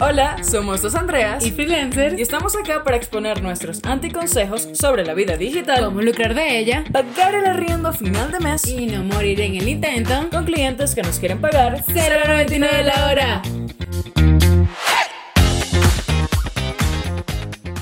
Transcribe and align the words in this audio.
Hola, 0.00 0.44
somos 0.44 0.80
dos 0.80 0.94
Andreas 0.94 1.44
y 1.44 1.50
freelancers. 1.50 2.16
y 2.16 2.22
estamos 2.22 2.54
acá 2.54 2.84
para 2.84 2.96
exponer 2.96 3.42
nuestros 3.42 3.84
anticonsejos 3.84 4.68
sobre 4.72 5.04
la 5.04 5.12
vida 5.12 5.36
digital, 5.36 5.86
cómo 5.86 6.00
lucrar 6.02 6.34
de 6.34 6.60
ella, 6.60 6.84
pagar 6.92 7.34
el 7.34 7.44
arriendo 7.44 7.88
a 7.88 7.92
final 7.92 8.30
de 8.30 8.38
mes. 8.38 8.64
Y 8.64 8.86
no 8.86 9.02
morir 9.02 9.40
en 9.40 9.56
el 9.56 9.66
intento. 9.66 10.30
Con 10.30 10.44
clientes 10.44 10.94
que 10.94 11.02
nos 11.02 11.18
quieren 11.18 11.40
pagar 11.40 11.84
0.99 11.84 12.82
la 12.84 13.08
hora. 13.10 13.42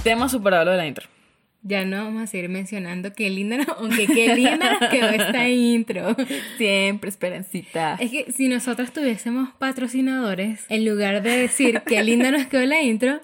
Tema 0.03 0.31
superado 0.31 0.71
de 0.71 0.77
la 0.79 0.87
intro. 0.87 1.16
Ya 1.69 1.85
no 1.85 2.05
vamos 2.05 2.23
a 2.23 2.27
seguir 2.29 2.49
mencionando 2.49 3.13
qué 3.13 3.29
linda, 3.29 3.59
aunque 3.79 4.07
qué 4.07 4.37
linda 4.37 4.79
nos 4.79 4.89
quedó 4.89 5.09
esta 5.09 5.49
intro. 5.49 6.15
Siempre, 6.59 7.11
Esperancita. 7.11 7.97
Es 7.99 8.13
que 8.13 8.31
si 8.33 8.49
nosotros 8.49 8.93
tuviésemos 8.93 9.49
patrocinadores, 9.59 10.65
en 10.69 10.85
lugar 10.85 11.23
de 11.23 11.37
decir 11.37 11.83
qué 11.85 12.05
linda 12.05 12.31
nos 12.31 12.47
quedó 12.47 12.65
la 12.67 12.83
intro, 12.83 13.21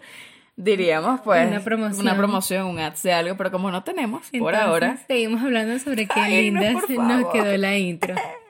diríamos 0.56 1.20
pues 1.20 1.46
una 1.46 1.60
promoción, 1.60 2.00
una 2.00 2.16
promoción 2.16 2.66
un 2.66 2.78
ads 2.80 3.02
de 3.04 3.12
algo, 3.12 3.36
pero 3.36 3.52
como 3.52 3.70
no 3.70 3.84
tenemos 3.84 4.28
por 4.36 4.56
ahora, 4.56 4.98
seguimos 5.06 5.40
hablando 5.40 5.78
sobre 5.78 6.06
qué 6.06 6.28
linda 6.28 6.72
nos 6.72 7.32
quedó 7.32 7.56
la 7.56 7.78
intro. 7.78 8.16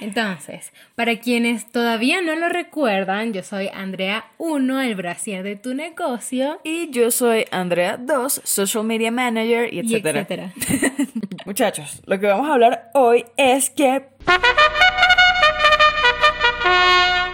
Entonces, 0.00 0.72
para 0.94 1.16
quienes 1.18 1.70
todavía 1.70 2.20
no 2.20 2.36
lo 2.36 2.48
recuerdan, 2.48 3.32
yo 3.32 3.42
soy 3.42 3.68
Andrea 3.72 4.26
1, 4.38 4.80
el 4.82 4.94
brasier 4.94 5.42
de 5.42 5.56
tu 5.56 5.74
negocio. 5.74 6.60
Y 6.64 6.90
yo 6.90 7.10
soy 7.10 7.46
Andrea 7.50 7.96
2, 7.96 8.42
social 8.44 8.84
media 8.84 9.10
manager 9.10 9.72
y 9.72 9.80
etcétera. 9.80 10.20
etcétera. 10.20 10.52
Muchachos, 11.46 12.02
lo 12.06 12.18
que 12.18 12.26
vamos 12.26 12.48
a 12.48 12.54
hablar 12.54 12.90
hoy 12.94 13.24
es 13.36 13.70
que... 13.70 14.08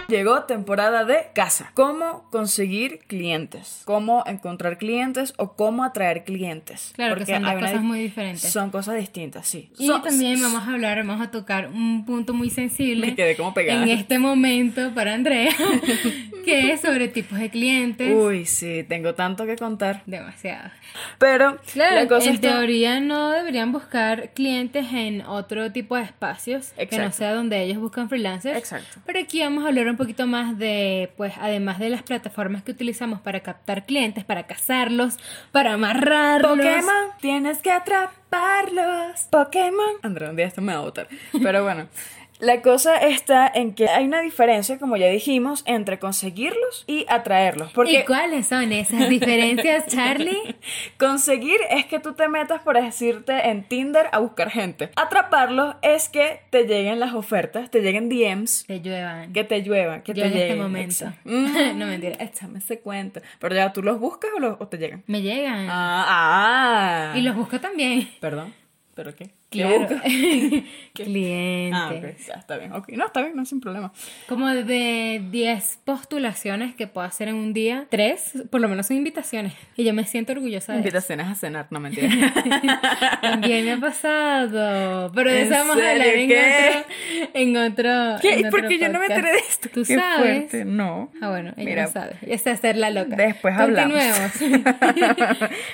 Llegó 0.07 0.43
temporada 0.43 1.03
de 1.03 1.29
casa. 1.33 1.71
¿Cómo 1.73 2.29
conseguir 2.29 2.99
clientes? 3.07 3.81
¿Cómo 3.85 4.23
encontrar 4.27 4.77
clientes 4.77 5.33
o 5.37 5.53
cómo 5.53 5.83
atraer 5.83 6.23
clientes? 6.23 6.91
Claro, 6.95 7.15
Porque 7.15 7.33
que 7.33 7.39
son 7.39 7.59
cosas 7.59 7.81
muy 7.81 7.99
diferentes. 8.01 8.51
Son 8.51 8.69
cosas 8.69 8.97
distintas, 8.97 9.47
sí. 9.47 9.71
Y 9.79 9.89
también 10.01 10.39
vamos 10.43 10.61
a 10.61 10.73
hablar, 10.73 10.97
vamos 10.97 11.25
a 11.25 11.31
tocar 11.31 11.69
un 11.69 12.05
punto 12.05 12.35
muy 12.35 12.51
sensible. 12.51 13.07
Me 13.07 13.15
quedé 13.15 13.35
como 13.35 13.55
pegada. 13.55 13.81
En 13.81 13.89
este 13.89 14.19
momento 14.19 14.91
para 14.93 15.15
Andrea, 15.15 15.51
que 16.45 16.71
es 16.71 16.81
sobre 16.81 17.07
tipos 17.07 17.39
de 17.39 17.49
clientes. 17.49 18.15
Uy, 18.15 18.45
sí, 18.45 18.85
tengo 18.87 19.15
tanto 19.15 19.47
que 19.47 19.55
contar. 19.55 20.03
Demasiado. 20.05 20.69
Pero, 21.17 21.57
claro, 21.73 21.95
la 21.95 22.07
cosa 22.07 22.29
en 22.29 22.41
teoría 22.41 22.99
no 22.99 23.31
deberían 23.31 23.71
buscar 23.71 24.33
clientes 24.33 24.85
en 24.93 25.21
otro 25.21 25.71
tipo 25.71 25.95
de 25.95 26.03
espacios 26.03 26.73
que 26.77 26.97
no 26.99 27.11
sea 27.11 27.33
donde 27.33 27.63
ellos 27.63 27.79
buscan 27.79 28.07
freelancers. 28.07 28.55
Exacto. 28.55 28.99
Pero 29.05 29.19
aquí 29.19 29.41
vamos 29.41 29.65
a 29.65 29.69
hablar 29.69 29.87
un 29.87 29.94
poquito 29.97 30.27
más 30.27 30.57
de, 30.57 31.11
pues, 31.17 31.33
además 31.39 31.79
de 31.79 31.89
las 31.89 32.03
plataformas 32.03 32.63
que 32.63 32.71
utilizamos 32.71 33.19
para 33.21 33.41
captar 33.41 33.85
clientes, 33.85 34.23
para 34.23 34.47
cazarlos, 34.47 35.17
para 35.51 35.73
amarrarlos. 35.73 36.57
Pokémon, 36.57 37.11
tienes 37.19 37.59
que 37.59 37.71
atraparlos. 37.71 39.27
Pokémon. 39.29 39.95
André, 40.01 40.29
un 40.29 40.35
día 40.35 40.45
esto 40.45 40.61
me 40.61 40.73
va 40.73 40.79
a 40.79 40.83
botar. 40.83 41.07
Pero 41.31 41.63
bueno. 41.63 41.87
La 42.39 42.61
cosa 42.61 42.97
está 42.97 43.49
en 43.53 43.73
que 43.73 43.87
hay 43.87 44.05
una 44.05 44.19
diferencia, 44.21 44.77
como 44.77 44.97
ya 44.97 45.07
dijimos, 45.07 45.63
entre 45.65 45.99
conseguirlos 45.99 46.83
y 46.85 47.05
atraerlos. 47.07 47.71
Porque 47.71 47.99
¿Y 47.99 48.03
cuáles 48.05 48.47
son 48.47 48.73
esas 48.73 49.07
diferencias, 49.09 49.87
Charlie? 49.87 50.55
Conseguir 50.99 51.57
es 51.69 51.85
que 51.85 51.99
tú 51.99 52.13
te 52.13 52.27
metas, 52.27 52.61
por 52.61 52.75
decirte, 52.81 53.49
en 53.49 53.63
Tinder 53.63 54.07
a 54.11 54.19
buscar 54.19 54.49
gente. 54.51 54.89
Atraparlos 54.97 55.75
es 55.81 56.09
que 56.09 56.41
te 56.49 56.63
lleguen 56.65 56.99
las 56.99 57.13
ofertas, 57.13 57.71
te 57.71 57.81
lleguen 57.81 58.09
DMs. 58.09 58.65
Te 58.67 58.81
lluevan. 58.81 59.31
Que 59.31 59.43
te 59.45 59.61
lluevan, 59.63 60.01
que 60.01 60.13
Yo 60.13 60.23
te 60.23 60.27
en 60.27 60.33
lleguen. 60.33 60.47
este 60.51 60.61
momento. 60.61 61.05
Mm. 61.25 61.77
no 61.79 61.85
mentira. 61.87 62.15
Échame 62.23 62.59
ese 62.59 62.79
cuento. 62.79 63.21
Pero 63.39 63.55
ya, 63.55 63.71
¿tú 63.73 63.81
los 63.81 63.99
buscas 63.99 64.31
o, 64.35 64.39
los- 64.39 64.57
o 64.59 64.67
te 64.67 64.77
llegan? 64.77 65.03
Me 65.07 65.21
llegan. 65.21 65.67
Ah, 65.69 67.11
ah. 67.13 67.17
Y 67.17 67.21
los 67.21 67.35
busco 67.35 67.59
también. 67.59 68.09
Perdón, 68.19 68.53
¿pero 68.93 69.15
qué? 69.15 69.29
¿Qué 69.49 69.59
Claro. 69.61 69.79
buscas? 69.81 70.01
Clientes. 70.95 71.73
Ah, 71.73 71.91
ok, 71.93 72.27
ya 72.27 72.33
está 72.35 72.57
bien. 72.57 72.71
Ok, 72.73 72.89
no, 72.89 73.05
está 73.05 73.21
bien, 73.21 73.35
no 73.35 73.45
sin 73.45 73.59
problema. 73.59 73.91
Como 74.27 74.47
de 74.49 75.21
10 75.29 75.79
postulaciones 75.83 76.73
que 76.75 76.87
puedo 76.87 77.05
hacer 77.05 77.27
en 77.27 77.35
un 77.35 77.53
día, 77.53 77.85
3 77.89 78.43
por 78.49 78.61
lo 78.61 78.69
menos 78.69 78.87
son 78.87 78.97
invitaciones. 78.97 79.53
Y 79.75 79.83
yo 79.83 79.93
me 79.93 80.05
siento 80.05 80.31
orgullosa 80.31 80.71
de 80.73 80.79
eso. 80.79 80.87
Invitaciones 80.87 81.27
a 81.27 81.35
cenar, 81.35 81.67
no 81.69 81.79
mentira. 81.81 82.09
También 83.21 83.65
me 83.65 83.73
ha 83.73 83.77
pasado. 83.77 85.11
Pero 85.13 85.29
de 85.31 85.41
¿En 85.41 85.47
eso 85.47 85.55
vamos 85.55 85.77
a 85.83 85.91
hablar 85.91 86.07
en 86.07 86.27
¿Qué? 86.29 86.69
otro. 86.69 87.31
En 87.33 87.57
otro. 87.57 88.19
¿Qué? 88.21 88.33
en 88.33 88.39
¿Y 88.39 88.43
por 88.49 88.59
otro 88.61 88.69
qué 88.69 88.79
yo 88.79 88.87
no 88.89 88.99
me 88.99 89.05
podcast. 89.07 89.19
enteré 89.19 89.31
de 89.33 89.39
esto? 89.47 89.69
¿Tú 89.73 89.83
Qué 89.85 89.95
sabes? 89.95 90.17
fuerte. 90.21 90.65
No. 90.65 91.11
Ah, 91.21 91.29
bueno, 91.29 91.53
ella 91.57 91.65
Mira, 91.69 91.83
no 91.83 91.91
sabe. 91.91 92.15
Ya 92.25 92.37
sé 92.37 92.49
hacer 92.51 92.77
la 92.77 92.89
loca. 92.89 93.15
Después 93.17 93.55
hablamos. 93.57 93.95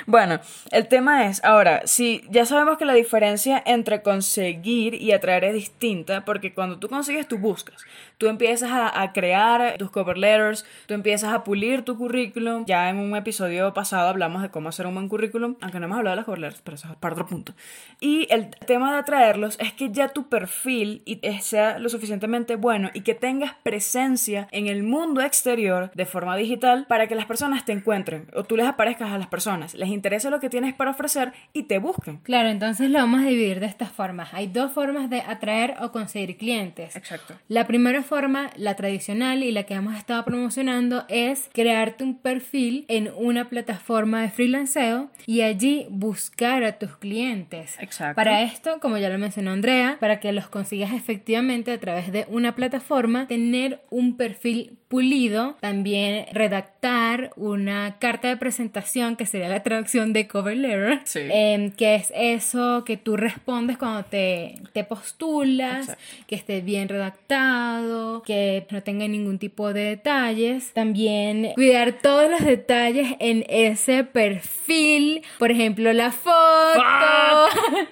Bueno, 0.08 0.40
el 0.72 0.88
tema 0.88 1.28
es, 1.28 1.44
ahora, 1.44 1.82
si 1.86 2.24
ya 2.30 2.46
sabemos 2.46 2.78
que 2.78 2.86
la 2.86 2.94
diferencia 2.94 3.61
entre 3.66 4.02
conseguir 4.02 4.96
y 4.96 5.12
atraer 5.12 5.46
es 5.46 5.54
distinta, 5.54 6.26
porque 6.26 6.54
cuando 6.54 6.80
tú 6.80 6.88
consigues, 6.90 7.28
tú 7.28 7.38
buscas. 7.38 7.84
Tú 8.22 8.28
empiezas 8.28 8.70
a, 8.70 9.02
a 9.02 9.14
crear 9.14 9.78
tus 9.80 9.90
cover 9.90 10.16
letters, 10.16 10.64
tú 10.86 10.94
empiezas 10.94 11.34
a 11.34 11.44
pulir 11.44 11.82
tu 11.82 11.98
currículum. 11.98 12.66
Ya 12.68 12.88
en 12.88 12.98
un 12.98 13.16
episodio 13.16 13.74
pasado 13.74 14.10
hablamos 14.10 14.44
de 14.44 14.50
cómo 14.50 14.70
hacer 14.70 14.86
un 14.86 14.94
buen 14.94 15.10
currículum, 15.10 15.56
aunque 15.60 15.80
no 15.80 15.88
hemos 15.88 15.98
hablado 15.98 16.12
de 16.12 16.18
las 16.18 16.26
cover 16.26 16.40
letters, 16.42 16.62
pero 16.64 16.76
eso 16.76 16.88
es 16.88 16.96
para 16.98 17.14
otro 17.14 17.26
punto. 17.26 17.56
Y 18.00 18.28
el 18.30 18.52
tema 18.68 18.94
de 18.94 19.00
atraerlos 19.00 19.58
es 19.60 19.74
que 19.74 19.90
ya 19.90 20.10
tu 20.10 20.30
perfil 20.30 21.02
eh, 21.08 21.40
sea 21.42 21.80
lo 21.80 21.90
suficientemente 21.90 22.58
bueno 22.58 22.92
y 22.94 23.02
que 23.02 23.16
tengas 23.16 23.56
presencia 23.64 24.48
en 24.52 24.68
el 24.68 24.84
mundo 24.84 25.22
exterior 25.22 25.90
de 25.96 26.06
forma 26.06 26.38
digital 26.38 26.86
para 26.88 27.08
que 27.08 27.16
las 27.16 27.26
personas 27.26 27.66
te 27.66 27.72
encuentren 27.72 28.28
o 28.36 28.44
tú 28.44 28.56
les 28.56 28.68
aparezcas 28.68 29.12
a 29.12 29.18
las 29.18 29.30
personas, 29.30 29.74
les 29.74 29.90
interese 29.90 30.30
lo 30.30 30.40
que 30.40 30.52
tienes 30.52 30.76
para 30.76 30.92
ofrecer 30.92 31.34
y 31.54 31.64
te 31.64 31.80
busquen. 31.80 32.18
Claro, 32.18 32.50
entonces 32.50 32.92
lo 32.92 33.00
vamos 33.00 33.22
a 33.22 33.26
dividir 33.26 33.60
de 33.60 33.66
estas 33.66 33.92
formas. 33.92 34.32
Hay 34.32 34.46
dos 34.46 34.72
formas 34.74 35.10
de 35.10 35.22
atraer 35.22 35.74
o 35.82 35.92
conseguir 35.92 36.38
clientes. 36.38 36.96
Exacto. 36.96 37.34
La 37.48 37.66
primera 37.66 38.04
forma, 38.12 38.50
la 38.58 38.76
tradicional 38.76 39.42
y 39.42 39.54
la 39.54 39.64
que 39.64 39.74
hemos 39.74 39.96
estado 39.96 40.26
promocionando 40.26 41.06
es 41.08 41.50
crearte 41.54 42.04
un 42.04 42.18
perfil 42.18 42.84
en 42.90 43.10
una 43.16 43.48
plataforma 43.48 44.22
de 44.22 44.30
freelanceo 44.30 45.10
y 45.26 45.44
allí 45.44 45.86
buscar 45.90 46.66
a 46.66 46.78
tus 46.78 46.98
clientes. 46.98 47.78
Exacto. 47.80 48.18
Para 48.18 48.42
esto, 48.42 48.82
como 48.82 48.98
ya 48.98 49.08
lo 49.08 49.18
mencionó 49.18 49.52
Andrea, 49.52 49.96
para 50.02 50.20
que 50.20 50.34
los 50.34 50.50
consigas 50.50 50.92
efectivamente 50.92 51.72
a 51.72 51.80
través 51.80 52.12
de 52.12 52.26
una 52.28 52.54
plataforma, 52.54 53.28
tener 53.28 53.82
un 53.90 54.18
perfil 54.18 54.81
pulido, 54.92 55.56
también 55.62 56.26
redactar 56.34 57.32
una 57.38 57.96
carta 57.98 58.28
de 58.28 58.36
presentación 58.38 59.16
que 59.16 59.26
sería 59.26 59.48
la 59.50 59.64
traducción 59.64 60.12
de 60.14 60.28
cover 60.28 60.58
letter, 60.58 61.00
Sí. 61.06 61.22
em, 61.32 61.72
que 61.72 61.96
es 61.96 62.12
eso 62.16 62.84
que 62.86 62.98
tú 62.98 63.16
respondes 63.18 63.78
cuando 63.78 64.04
te, 64.04 64.56
te 64.74 64.84
postulas, 64.84 65.82
Exacto. 65.90 66.04
que 66.28 66.36
esté 66.36 66.60
bien 66.62 66.90
redactado, 66.90 68.22
que 68.24 68.68
no 68.70 68.84
tenga 68.84 69.08
ningún 69.08 69.40
tipo 69.40 69.72
de 69.74 69.86
detalles. 69.86 70.74
También 70.74 71.52
cuidar 71.56 71.94
todos 72.02 72.30
los 72.30 72.44
detalles 72.44 73.16
en 73.20 73.46
ese 73.48 74.04
perfil, 74.04 75.22
por 75.40 75.52
ejemplo, 75.52 75.94
la 75.94 76.12
foto. 76.12 76.82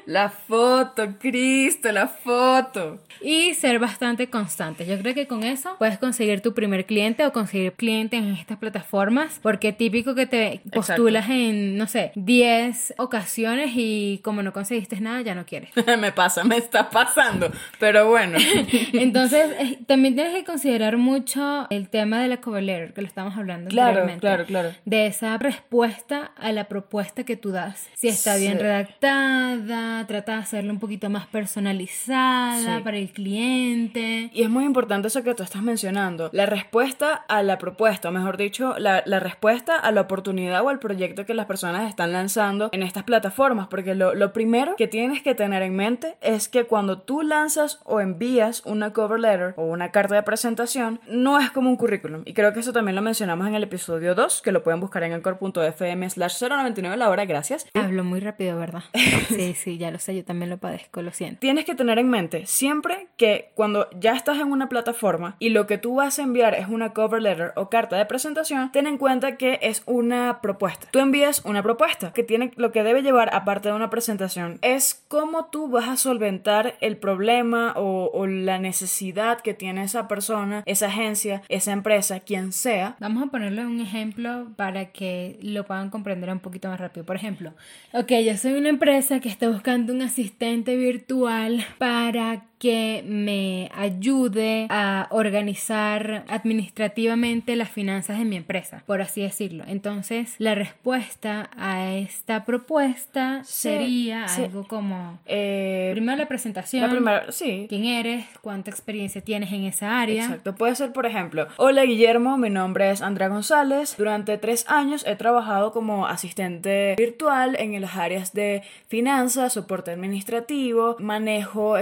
La 0.06 0.30
foto, 0.30 1.16
Cristo, 1.20 1.92
la 1.92 2.08
foto. 2.08 3.00
Y 3.22 3.54
ser 3.54 3.80
bastante 3.80 4.30
constante. 4.30 4.86
Yo 4.86 4.98
creo 5.00 5.14
que 5.14 5.28
con 5.28 5.44
eso 5.44 5.76
puedes 5.78 5.98
conseguir 6.00 6.42
tu 6.42 6.54
primer 6.54 6.86
cliente 6.90 7.24
o 7.28 7.32
conseguir 7.32 7.74
clientes 7.74 8.20
en 8.20 8.34
estas 8.34 8.58
plataformas. 8.58 9.40
Porque 9.44 9.72
típico 9.74 10.16
que 10.16 10.26
te 10.26 10.62
postulas 10.74 11.30
en, 11.30 11.78
no 11.78 11.86
sé, 11.86 12.12
10 12.16 12.96
ocasiones 12.98 13.70
y 13.76 14.20
como 14.24 14.42
no 14.42 14.52
conseguiste 14.54 15.00
nada, 15.00 15.22
ya 15.22 15.36
no 15.36 15.46
quieres. 15.46 15.70
me 16.00 16.12
pasa, 16.12 16.44
me 16.44 16.58
está 16.58 16.90
pasando. 16.90 17.52
Pero 17.80 18.10
bueno. 18.10 18.40
Entonces, 18.94 19.52
eh, 19.60 19.78
también 19.86 20.16
tienes 20.16 20.34
que 20.34 20.44
considerar 20.44 20.98
mucho 20.98 21.68
el 21.70 21.90
tema 21.90 22.20
de 22.22 22.28
la 22.28 22.38
cover 22.38 22.64
letter, 22.64 22.94
que 22.94 23.02
lo 23.02 23.08
estamos 23.08 23.38
hablando 23.38 23.70
Claro, 23.70 24.10
claro, 24.20 24.46
claro. 24.46 24.72
De 24.86 25.06
esa 25.06 25.38
respuesta 25.38 26.32
a 26.38 26.52
la 26.52 26.64
propuesta 26.68 27.24
que 27.24 27.36
tú 27.38 27.52
das. 27.52 27.88
Si 27.96 28.08
está 28.08 28.36
bien 28.38 28.54
Sí. 28.54 28.64
redactada, 28.64 30.08
trata 30.08 30.32
de 30.38 30.38
hacerla 30.40 30.72
un 30.74 30.80
poquito 30.80 31.08
más 31.12 31.28
personalizada 31.28 32.78
Sí. 32.78 32.84
para 32.84 32.98
el 32.98 33.10
cliente. 33.12 34.32
Y 34.34 34.42
es 34.42 34.50
muy 34.50 34.66
importante 34.66 35.08
eso 35.08 35.22
que 35.24 35.36
tú 35.36 35.44
estás 35.44 35.62
mencionando, 35.62 36.30
la 36.34 36.48
respuesta 36.48 36.79
a 37.28 37.44
la 37.44 37.58
propuesta, 37.58 38.10
o 38.10 38.12
mejor 38.12 38.38
dicho, 38.38 38.76
la, 38.78 39.04
la 39.06 39.20
respuesta 39.20 39.76
a 39.76 39.92
la 39.92 40.02
oportunidad 40.02 40.64
o 40.64 40.70
al 40.70 40.80
proyecto 40.80 41.26
que 41.26 41.34
las 41.34 41.46
personas 41.46 41.90
están 41.90 42.14
lanzando 42.14 42.70
en 42.72 42.84
estas 42.84 43.04
plataformas, 43.04 43.68
porque 43.68 43.96
lo, 43.96 44.14
lo 44.14 44.32
primero 44.32 44.76
que 44.78 44.88
tienes 44.88 45.22
que 45.22 45.36
tener 45.36 45.62
en 45.62 45.76
mente 45.76 46.16
es 46.22 46.48
que 46.48 46.64
cuando 46.66 47.00
tú 47.00 47.22
lanzas 47.22 47.80
o 47.84 48.00
envías 48.00 48.62
una 48.66 48.94
cover 48.94 49.20
letter 49.20 49.54
o 49.58 49.66
una 49.66 49.92
carta 49.92 50.16
de 50.16 50.24
presentación, 50.24 51.02
no 51.08 51.40
es 51.40 51.52
como 51.52 51.70
un 51.70 51.76
currículum. 51.76 52.22
Y 52.26 52.34
creo 52.34 52.54
que 52.54 52.62
eso 52.62 52.72
también 52.72 52.96
lo 52.96 53.02
mencionamos 53.02 53.48
en 53.48 53.56
el 53.56 53.64
episodio 53.64 54.16
2, 54.16 54.42
que 54.42 54.52
lo 54.52 54.64
pueden 54.64 54.80
buscar 54.80 55.04
en 55.04 55.14
anchor.fm 55.14 56.10
slash 56.10 56.42
099 56.42 56.96
la 56.96 57.10
hora, 57.10 57.26
gracias. 57.26 57.68
Hablo 57.74 58.04
muy 58.04 58.20
rápido, 58.20 58.58
¿verdad? 58.58 58.84
Sí, 59.30 59.54
sí, 59.54 59.78
ya 59.78 59.92
lo 59.92 60.00
sé, 60.00 60.16
yo 60.16 60.24
también 60.24 60.50
lo 60.50 60.58
padezco, 60.58 61.02
lo 61.02 61.12
siento. 61.12 61.40
Tienes 61.40 61.66
que 61.66 61.76
tener 61.76 62.00
en 62.00 62.10
mente 62.10 62.46
siempre 62.46 63.08
que 63.18 63.52
cuando 63.54 63.90
ya 64.00 64.14
estás 64.14 64.40
en 64.40 64.52
una 64.52 64.70
plataforma 64.70 65.36
y 65.40 65.50
lo 65.50 65.68
que 65.68 65.78
tú 65.78 65.96
vas 65.96 66.20
a 66.20 66.24
enviar 66.24 66.54
es 66.56 66.69
una 66.72 66.94
cover 66.94 67.22
letter 67.22 67.54
o 67.56 67.70
carta 67.70 67.98
de 67.98 68.06
presentación, 68.06 68.72
ten 68.72 68.88
en 68.88 68.98
cuenta 68.98 69.38
que 69.38 69.60
es 69.62 69.84
una 69.86 70.42
propuesta. 70.42 70.88
Tú 70.92 71.00
envías 71.00 71.44
una 71.46 71.64
propuesta 71.64 72.14
que 72.14 72.24
tiene 72.24 72.52
lo 72.56 72.72
que 72.72 72.84
debe 72.84 73.02
llevar 73.02 73.30
aparte 73.34 73.70
de 73.70 73.76
una 73.76 73.90
presentación 73.90 74.60
es 74.62 75.04
cómo 75.08 75.46
tú 75.46 75.70
vas 75.70 75.88
a 75.88 75.98
solventar 75.98 76.76
el 76.82 76.98
problema 76.98 77.74
o, 77.76 78.10
o 78.14 78.28
la 78.28 78.60
necesidad 78.60 79.42
que 79.42 79.54
tiene 79.54 79.84
esa 79.84 80.08
persona, 80.08 80.64
esa 80.66 80.88
agencia, 80.88 81.42
esa 81.50 81.72
empresa, 81.72 82.20
quien 82.20 82.52
sea. 82.52 82.96
Vamos 83.00 83.24
a 83.24 83.32
ponerle 83.32 83.66
un 83.66 83.80
ejemplo 83.82 84.48
para 84.56 84.92
que 84.92 85.38
lo 85.42 85.66
puedan 85.66 85.90
comprender 85.90 86.30
un 86.30 86.40
poquito 86.40 86.70
más 86.70 86.80
rápido. 86.80 87.06
Por 87.06 87.16
ejemplo, 87.16 87.54
ok, 87.94 88.12
yo 88.26 88.38
soy 88.38 88.54
una 88.54 88.70
empresa 88.70 89.20
que 89.20 89.30
está 89.30 89.50
buscando 89.50 89.94
un 89.94 90.02
asistente 90.02 90.76
virtual 90.76 91.66
para 91.78 92.49
que 92.60 93.04
me 93.08 93.72
ayude 93.74 94.68
a 94.70 95.08
organizar 95.12 96.26
administrativamente 96.28 97.56
las 97.56 97.70
finanzas 97.70 98.20
de 98.20 98.26
mi 98.26 98.36
empresa, 98.36 98.84
por 98.86 99.02
así 99.02 99.22
decirlo. 99.22 99.64
Entonces, 99.68 100.36
la 100.38 100.56
respuesta 100.56 101.50
a 101.58 101.94
esta 101.96 102.46
propuesta 102.46 103.42
sería 103.46 104.26
algo 104.26 104.68
como 104.68 105.20
Eh, 105.26 105.90
primero 105.94 106.18
la 106.18 106.28
presentación, 106.28 106.84
la 106.84 106.90
primera, 106.90 107.32
sí. 107.32 107.66
quién 107.70 107.86
eres, 107.86 108.26
cuánta 108.42 108.70
experiencia 108.70 109.22
tienes 109.22 109.52
en 109.54 109.64
esa 109.64 110.00
área. 110.00 110.26
Exacto, 110.26 110.54
puede 110.56 110.76
ser 110.76 110.92
por 110.92 111.06
ejemplo, 111.06 111.48
hola 111.58 111.84
Guillermo, 111.84 112.38
mi 112.38 112.50
nombre 112.50 112.92
es 112.92 113.02
Andrea 113.02 113.30
González, 113.30 113.96
durante 113.98 114.38
tres 114.38 114.66
años 114.68 115.06
he 115.08 115.16
trabajado 115.16 115.72
como 115.72 116.08
asistente 116.08 116.96
virtual 116.98 117.56
en 117.58 117.80
las 117.80 117.96
áreas 117.96 118.34
de 118.34 118.64
finanzas, 118.88 119.54
soporte 119.54 119.92
administrativo, 119.92 120.98
manejo 121.00 121.78